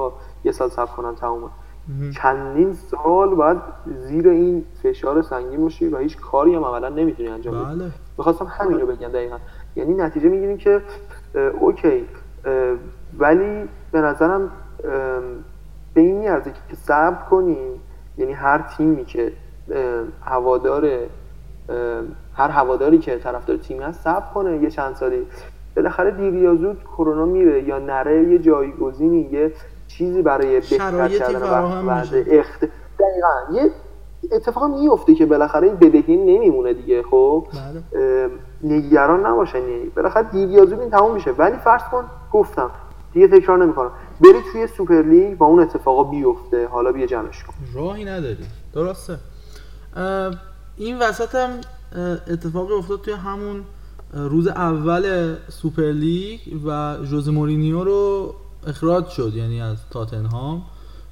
[0.44, 1.50] یه سال صبر کنم تمومه.
[2.16, 7.66] چندین سال بعد زیر این فشار سنگین باشی و هیچ کاری هم عملا نمی‌تونی انجام
[7.66, 7.76] بدی.
[7.80, 7.92] بله.
[8.18, 9.38] می‌خواستم همین رو بگم دقیقا.
[9.76, 10.82] یعنی نتیجه می‌گیریم که
[11.60, 12.06] اوکی
[13.20, 14.52] ولی به نظرم
[15.94, 17.80] به این میارزه که صبر کنیم
[18.18, 19.34] یعنی هر تیمی که
[20.26, 20.90] هوادار
[22.34, 25.28] هر هواداری که طرفدار تیم هست صبر کنه یه چند سالی.
[25.76, 29.54] بالاخره دیر یا زود کرونا میره یا نره یه جایگزینی یه
[29.98, 32.60] چیزی برای بهتر کردن وقت اخت...
[33.00, 33.62] دقیقا.
[33.64, 33.72] یه
[34.32, 37.48] اتفاق میفته که بالاخره این بدهی نمیمونه دیگه خب؟
[37.94, 38.30] بله.
[38.64, 39.58] نگران نباشن.
[39.58, 41.32] یعنی بالاخره دیر یا زود این تموم میشه.
[41.32, 42.72] ولی فرض کن گفتم
[43.14, 43.92] دیگه تکرار نمی‌کنم.
[44.22, 46.68] بری توی سوپر لیگ با اون اتفاقا بیفته.
[46.68, 47.54] حالا بیا جمعش کن.
[47.76, 48.46] راهی نداری.
[48.74, 49.18] درسته.
[50.78, 51.50] این وسط هم
[52.28, 53.64] اتفاقی افتاد توی همون
[54.14, 58.34] روز اول سوپر لیگ و ژوزه مورینیو رو
[58.68, 60.62] اخراج شد یعنی از تاتنهام.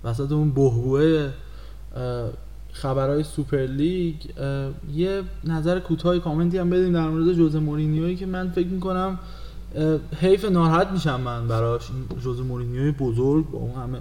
[0.03, 1.29] وسط اون بهبوه
[2.71, 4.15] خبرهای سوپر لیگ
[4.93, 9.19] یه نظر کوتاه کامنتی هم بدیم در مورد جوز مورینیوی که من فکر می‌کنم
[10.15, 11.89] حیف ناراحت میشم من براش.
[12.23, 13.99] جوز مورینیوی بزرگ با اون همه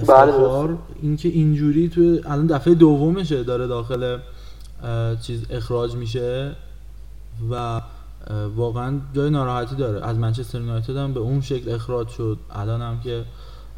[0.00, 0.78] افتخار بله.
[1.02, 4.18] اینکه اینجوری تو الان دفعه دومشه داره داخل
[5.22, 6.52] چیز اخراج میشه
[7.50, 7.80] و
[8.56, 10.06] واقعا جای ناراحتی داره.
[10.06, 12.38] از منچستر یونایتد هم به اون شکل اخراج شد.
[12.50, 13.24] الان هم که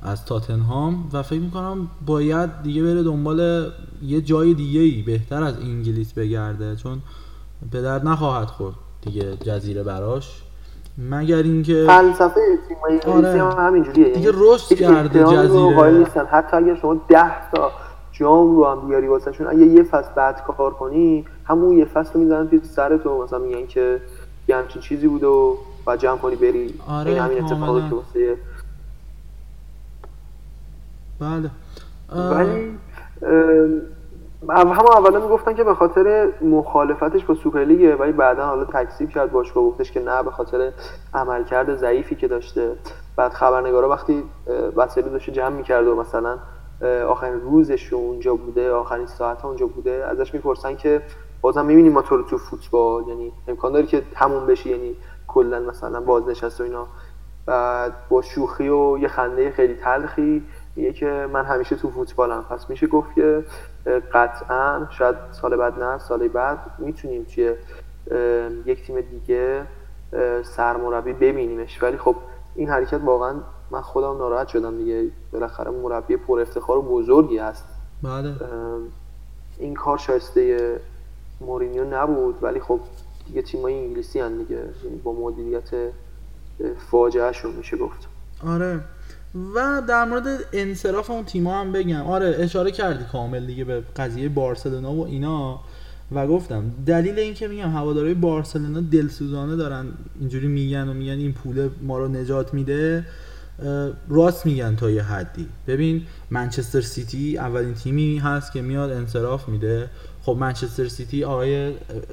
[0.03, 1.09] از تاتنهام.
[1.12, 3.70] و فکر می‌کنم باید دیگه بره دنبال
[4.03, 6.76] یه جای دیگه ای بهتر از انگلیس بگرده.
[6.76, 6.99] چون
[7.72, 10.42] به درد نخواهد خورد دیگه جزیره براش.
[10.99, 13.42] مگر اینکه فلسفه تیم آره.
[13.42, 14.05] هم همینجوریه.
[14.05, 15.90] دیگه یعنی رشد کرده جزیره.
[15.90, 16.26] نیستن.
[16.26, 17.70] حتی اگر شما 10 تا
[18.12, 22.20] جام رو هم بیاری واسهشون اگه یه فصل بعد کار کنی همون یه فصل رو
[22.20, 23.22] می‌زنن توی سر تو.
[23.22, 24.01] مثلا میگن که
[24.49, 26.80] یه همچین چیزی بود و بعد جمع کنی بری.
[26.88, 28.36] آره این همین اتفاقی که واسه
[31.20, 31.51] بله.
[32.30, 32.78] ولی
[34.49, 39.64] همه اولا می‌گفتن که به خاطر مخالفتش با سوپرلیگه ولی بعدا حالا تکذیب کرد باشگاه
[39.64, 40.72] گفتش که نه به خاطر
[41.14, 42.72] عملکرد ضعیفی که داشته.
[43.16, 44.22] بعد خبرنگارا وقتی
[44.76, 46.38] وسایل داشته جمع می‌کرد و مثلا
[47.09, 51.03] آخرین روزش اونجا بوده آخرین ساعت اونجا بوده ازش می‌پرسن که
[51.41, 55.61] بازم می‌بینیم ما تو رو تو فوتبال یعنی امکان داری که تموم بشی یعنی کلا
[55.61, 56.86] مثلا بازنشست و اینا.
[57.47, 60.43] بعد با شوخی و یه خنده خیلی تلخی
[60.76, 62.45] میگه که من همیشه تو فوتبالم.
[62.51, 63.45] پس میشه گفت که
[64.12, 67.55] قطعا شاید سال بعد نه سال بعد می‌تونیم توی
[68.64, 69.66] یک تیم دیگه
[70.43, 71.82] سرمربی ببینیمش.
[71.82, 72.16] ولی خب
[72.55, 73.34] این حرکت واقعا
[73.70, 75.11] من خودم ناراحت شدم دیگه.
[75.32, 77.64] بالاخره مربی پر افتخار و بزرگی هست.
[78.03, 78.34] بله.
[79.59, 80.80] این کار شایسته
[81.41, 82.80] مورینیو نبود ولی خب
[83.26, 84.57] دیگه تیمای انگلیسی هن دیگه.
[84.84, 85.70] یعنی با مدیریت
[86.91, 88.09] فاجعه شون میشه گفت.
[88.47, 88.80] آره.
[89.55, 92.07] و در مورد انصراف اون تیما هم بگم.
[92.07, 95.61] آره اشاره کردی کامل دیگه به قضیه بارسلونا و اینا.
[96.12, 99.86] و گفتم دلیل این که میگم هوادارهای بارسلونا دلسوزانه دارن
[100.20, 103.05] اینجوری میگن و میگن این پول ما رو نجات میده
[104.09, 105.49] راست میگن تا یه حدی.
[105.66, 109.91] ببین منچستر سیتی اولین تیمی هست که میاد انصراف میده.
[110.29, 111.72] خب منچستر سیتی آقای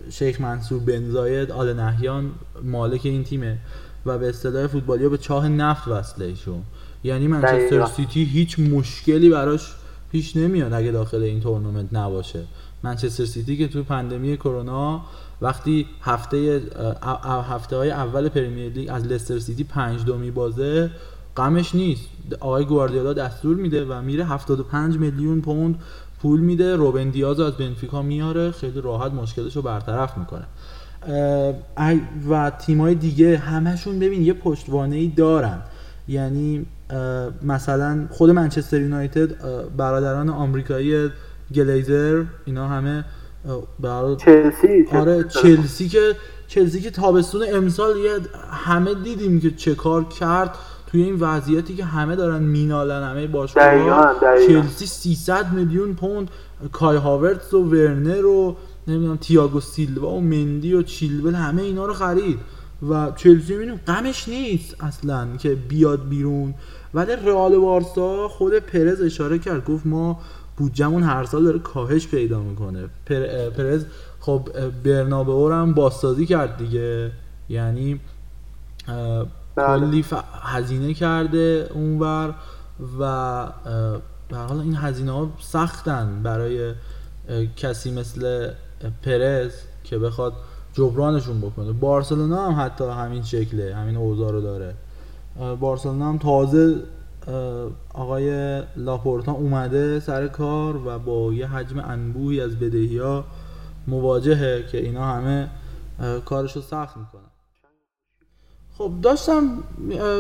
[0.09, 2.31] شیخ منصور بن زاید آل نهیان
[2.63, 3.57] مالک این تیمه
[4.05, 6.61] و به اصطلاح فوتبالی به چاه نفت وصله ایشون.
[7.03, 9.73] یعنی منچستر سیتی هیچ مشکلی براش
[10.11, 12.43] پیش نمیاد اگه داخل این تورنمنت نباشه.
[12.83, 15.01] منچستر سیتی که تو پاندمی کرونا
[15.41, 16.61] وقتی هفته
[17.23, 20.91] هفته های اول پرمیر لیگ از لستر سیتی پنج دو بازه
[21.37, 22.05] غمش نیست.
[22.39, 25.79] آقای گواردیولا دستور میده و میره 75 میلیون پوند
[26.25, 30.45] پول میده روبن دیاز از بنفیکا میاره خیلی راحت مشکلش رو برطرف می‌کنه.
[32.29, 35.61] و تیمای دیگه همشون ببین یه پشتوانه ای دارن.
[36.07, 36.65] یعنی
[37.43, 39.29] مثلا خود منچستر یونایتد
[39.77, 41.09] برادران آمریکایی
[41.55, 43.05] گلیزر اینا همه
[44.17, 44.85] چلسی.
[44.91, 46.15] آره چلسی که
[46.47, 48.11] چلسی که تابستون امسال یه
[48.51, 50.55] همه دیدیم که چه کار کرد.
[50.95, 54.15] توی این وضعیتی که همه دارن مینالن همه باشگاه
[54.47, 56.29] چلسی 300 میلیون پوند
[56.71, 58.55] کای هاورتس و ورنر و
[58.87, 62.39] نمی‌دونم تییاگو سیلوا و مندی و چیلول همه اینا رو خرید.
[62.89, 66.53] و چلسی می‌بینیم غمش نیست اصلا که بیاد بیرون.
[66.93, 70.19] ولی رئال بارسا خود پرز اشاره کرد گفت ما
[70.57, 72.89] بودجمون هر سال داره کاهش پیدا می‌کنه.
[73.05, 73.85] پر، پرز
[74.19, 74.49] خب
[74.83, 77.11] برنابئو هم بازسازی کرد دیگه.
[77.49, 77.99] یعنی
[79.55, 79.79] بله.
[79.79, 80.05] کلی
[80.41, 82.33] هزینه کرده اونور
[82.99, 83.03] و
[84.29, 86.73] در حال این هزینه ها سختن برای
[87.57, 88.51] کسی مثل
[89.03, 89.53] پرز
[89.83, 90.33] که بخواد
[90.73, 91.71] جبرانشون بکنه.
[91.71, 94.75] بارسلونا هم حتی همین شکله همین اوضاع رو داره.
[95.59, 96.83] بارسلونا هم تازه
[97.93, 103.23] آقای لاپورتا اومده سر کار و با یه حجم انبوهی از بدهی ها
[103.87, 105.49] مواجهه که اینا همه
[106.25, 107.34] کارشو سخت می‌کنن.
[108.77, 109.49] خب داشتم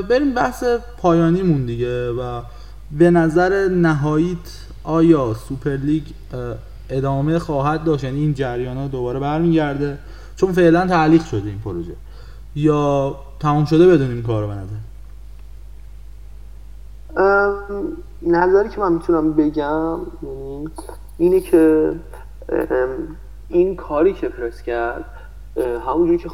[0.09, 0.63] بریم بحث
[0.97, 2.41] پایانیمون دیگه و
[2.97, 4.37] به نظر نهاییت
[4.83, 6.03] آیا سوپرلیگ
[6.89, 9.97] ادامه خواهد داشت؟ یعنی این جریان ها دوباره برمیگرده؟
[10.35, 11.93] چون فعلا تعلیق شده این پروژه.
[12.55, 14.75] یا تمام شده بدونیم کارو به نظر؟
[18.21, 19.99] نظری که من می‌تونم بگم
[21.17, 21.93] اینه که
[23.49, 25.05] این کاری که پرس کرد
[25.57, 26.29] همونجوری که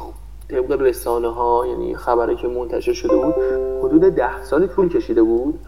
[0.48, 3.34] طبق رسانه ها یعنی خبری که منتشر شده بود
[3.84, 5.58] حدود ده سالی طول کشیده بود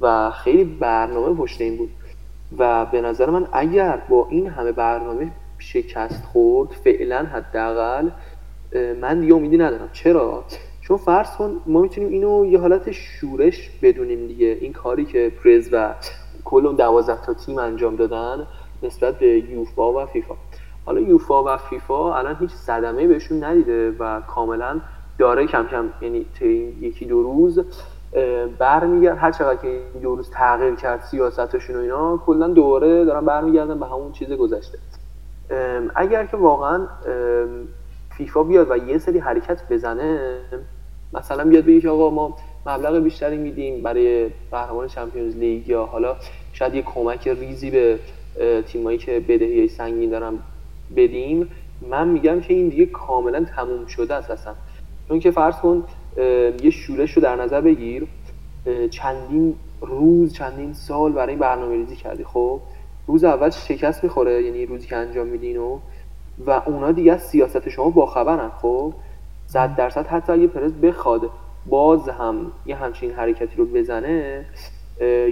[0.00, 1.90] و خیلی برنامه پشت این بود.
[2.58, 8.08] و به نظر من اگر با این همه برنامه شکست خورد فعلا حداقل
[9.00, 9.88] من دیگه امیدی ندارم.
[9.92, 10.44] چرا؟
[10.80, 14.58] چون فرض کن ما می‌تونیم اینو یه حالت شورش بدونیم دیگه.
[14.60, 15.94] این کاری که پرز و
[16.44, 18.46] کل اون 12 تا تیم انجام دادن
[18.82, 20.34] نسبت به یوفا و فیفا.
[20.86, 24.80] حالا یوفا و فیفا الان هیچ صدمه بهشون ندیده و کاملا
[25.18, 26.26] داره کم کم یعنی
[26.80, 27.64] یکی دو روز
[28.58, 29.18] برمیگرد.
[29.18, 33.80] هر چقدر که این دو روز تغییر کرد سیاستشون و اینا کلا دوره دارن برمیگردن
[33.80, 34.78] به همون چیز گذشته.
[35.94, 36.86] اگر که واقعا
[38.16, 40.38] فیفا بیاد و یه سری حرکت بزنه
[41.12, 46.16] مثلا بیاد بگه آقا ما مبلغ بیشتری میدیم برای قهرمان چمپیونز لیگ یا حالا
[46.52, 47.98] شاید یه کمک ریزی به
[48.62, 50.38] تیمایی که بدهی سنگین دارن
[50.96, 51.48] بدیم
[51.90, 54.54] من میگم که این دیگه کاملا تموم شده است اصلا.
[55.08, 55.84] چون که فرض کن
[56.62, 58.06] یه شورش رو در نظر بگیر.
[58.90, 62.60] چندین روز چندین سال برای برنامه ریزی کردی خب؟
[63.06, 65.78] روز اول شکست می‌خوره یعنی روزی که انجام میدین و
[66.46, 68.92] و اونا دیگه از سیاست شما باخبرن خب؟
[69.46, 71.30] صد درصد حتی اگه پرز بخواد
[71.66, 74.44] باز هم یه همچین حرکتی رو بزنه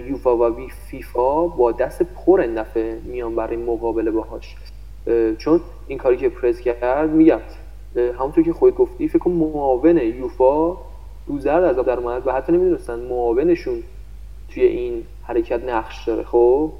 [0.09, 2.59] یوفا و فیفا با دست پر این
[3.05, 4.57] میان برای مقابله باهاش.
[5.39, 7.41] چون این کاری که پرز کرد میگم
[7.97, 10.77] همونطور که خود گفتی فکر کنم معاون یوفا
[11.27, 13.83] دوزرد از در اومد و حتی نمی‌دونستن معاونشون
[14.55, 16.73] توی این حرکت نقش داره خب؟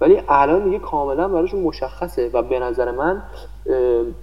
[0.00, 3.22] ولی الان دیگه کاملا براشون مشخصه و به نظر من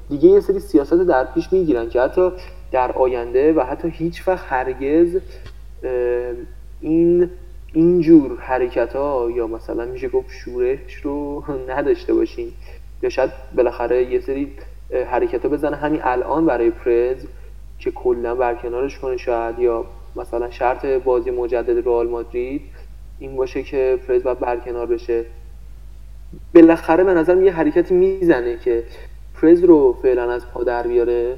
[0.10, 2.32] دیگه یه سری سیاست در پیش می‌گیرن که حتی
[2.72, 5.18] در آینده و حتی هیچ وقت هرگز
[6.82, 7.30] این
[7.74, 12.52] اینجور حرکت ها یا مثلا میشه گفت شورش رو نداشته باشین
[13.04, 14.51] یا شاید بالاخره یه سری
[15.12, 15.76] حرکت بزنه.
[15.76, 17.26] همین الان برای پرز
[17.80, 19.86] که کلا برکنارش کنه شاید یا
[20.16, 22.62] مثلا شرط بازی مجدد رئال مادرید
[23.20, 25.26] این باشه که پرز باید برکنار بشه.
[26.56, 28.84] بالاخره به نظرم یه حرکتی می‌زنه که
[29.41, 31.38] پرز رو فعلا از پا در بیاره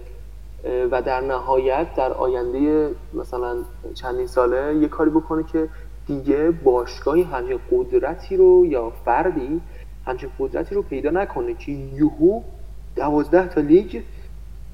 [0.91, 3.55] و در نهایت در آینده مثلا
[3.93, 5.67] چندین ساله یه کاری بکنه که
[6.07, 9.61] دیگه باشگاهی همچین قدرتی رو یا فردی
[10.05, 12.41] همچین قدرتی رو پیدا نکنه که یوهو
[12.95, 14.01] دوازده تا لیگ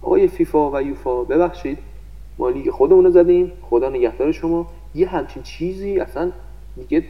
[0.01, 1.77] آقای فیفا و یوفا ببخشید
[2.37, 4.67] ما لیگ خودمون رو زدیم خدا نگهدار شما.
[4.95, 6.31] یه همچین چیزی اصلا
[6.75, 7.03] دیگه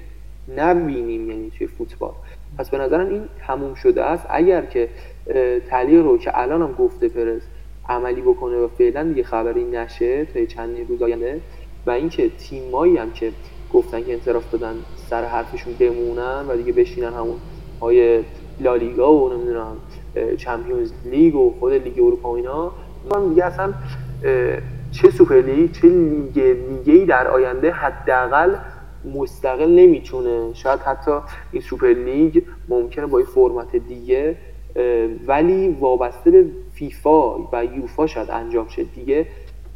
[0.58, 2.12] نبینیم یعنی توی فوتبال.
[2.58, 4.26] پس به نظرم این تموم شده است.
[4.30, 4.90] اگر که
[5.70, 7.42] تعلیق رو که الان هم گفته پرز
[7.90, 11.42] عملی بکنه و فعلا دیگه خبری نشه تا چند روز آینده
[11.86, 13.32] و اینکه تیمایی هم که
[13.74, 14.76] گفتن که انصراف دادن
[15.10, 17.36] سر حرفشون بمونن و دیگه بشینن همون
[17.82, 18.24] های
[18.60, 19.78] لالیگا و نمی‌دونم
[20.38, 22.72] Champions League و خود لیگ اروپا و اینا.
[23.12, 23.74] من دیگه اصلا
[24.92, 28.56] چه سوپر لیگ چه لیگ دیگه در آینده حداقل
[29.16, 30.54] مستقل نمی‌تونه.
[30.54, 31.12] شاید حتی
[31.52, 34.36] این سوپر لیگ ممکنه با این فرمت دیگه
[35.28, 38.84] ولی وابسته به فیفا و یوفا شاید انجام شه.
[38.84, 39.28] دیگه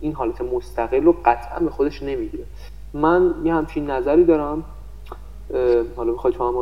[0.02, 2.44] این حالت مستقل رو قطعا به خودش نمی‌گیره.
[2.94, 4.64] من یه همچین نظری دارم.
[5.96, 6.58] حالا بخوای تو هم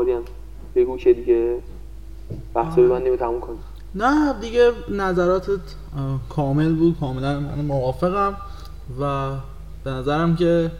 [0.75, 1.59] بگو که دیگه
[2.53, 3.59] بحث رو ببندیم تموم کنیم
[3.95, 5.59] نه دیگه نظراتت
[6.29, 6.97] کامل بود.
[6.99, 8.37] کاملا من موافقم.
[9.01, 9.31] و
[9.83, 10.71] به نظرم که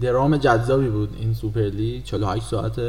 [0.00, 2.80] درام جذابی بود این سوپرلی 48 ساعت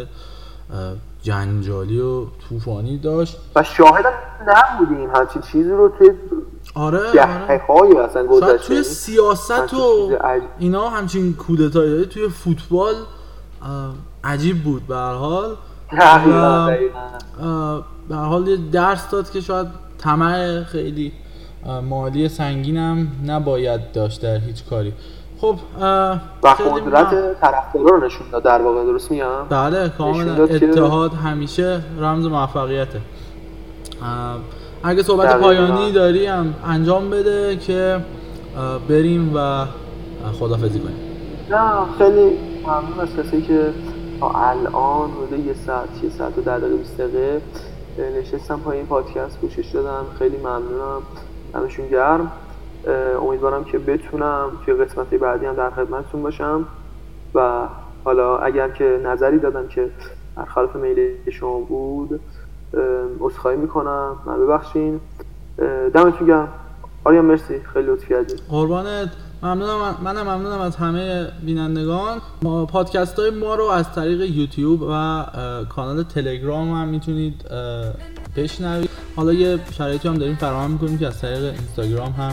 [1.21, 3.37] جنجالی و طوفانی داشت.
[3.55, 4.05] و شاهد
[4.47, 5.09] نبودیم.
[5.15, 6.11] همچین چیزی رو توی
[6.75, 6.99] آره
[7.67, 7.99] آره.
[7.99, 10.17] اصلا گذشته توی سیاست و
[10.59, 12.93] اینا همچین کودتایی توی فوتبال
[14.23, 15.13] عجیب بود به هر
[18.09, 19.67] به حال یه درس داد که شاید
[19.97, 21.11] طمع خیلی
[21.89, 24.93] مالی سنگینم نباید داشت در هیچ کاری.
[25.41, 25.55] خب
[26.43, 30.43] و قدرت طرفدارا رو نشون داد در واقع درست میگم؟ بله کاملا.
[30.43, 33.01] اتحاد همیشه رمز موفقیته.
[34.83, 37.99] اگه صحبت پایانی داری هم انجام بده که
[38.89, 39.65] بریم و
[40.39, 40.95] خدافزی کنیم.
[41.49, 43.73] نه خیلی ممنون از کسی که
[44.23, 47.41] الان حدود یه ساعت یه ساعت و در دقیقه 20 دقیقه
[48.19, 51.01] نشستم پای این پادکست گوشش دادم خیلی ممنونم
[51.55, 52.31] همشون گرم.
[53.21, 56.65] امیدوارم که بتونم توی قسمت بعدی هم در خدمتتون باشم.
[57.35, 57.67] و
[58.03, 59.89] حالا اگر که نظری دادم که
[60.35, 62.19] برخلاف میل شما بود
[63.19, 64.15] عذرخواهی می‌کنم.
[64.25, 64.99] من ببخشین
[65.93, 66.47] دمتون گرم.
[67.03, 67.59] آریان مرسی.
[67.59, 69.09] خیلی لطف کردی قربانت.
[69.43, 72.21] ممنونم منم ممنونم از همه بینندگان.
[72.65, 75.25] پادکست های ما رو از طریق یوتیوب و
[75.69, 77.45] کانال تلگرام هم می‌تونید
[78.35, 78.89] بشنوید.
[79.15, 82.31] حالا یه شرایطی هم داریم فراهم می‌کنیم که از طریق اینستاگرام هم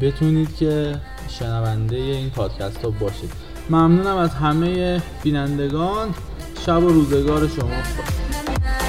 [0.00, 3.32] بتونید که شنونده این پادکست ها باشید.
[3.70, 6.08] ممنونم از همه بینندگان.
[6.66, 7.82] شب و روزگار شما.
[7.96, 8.87] خوش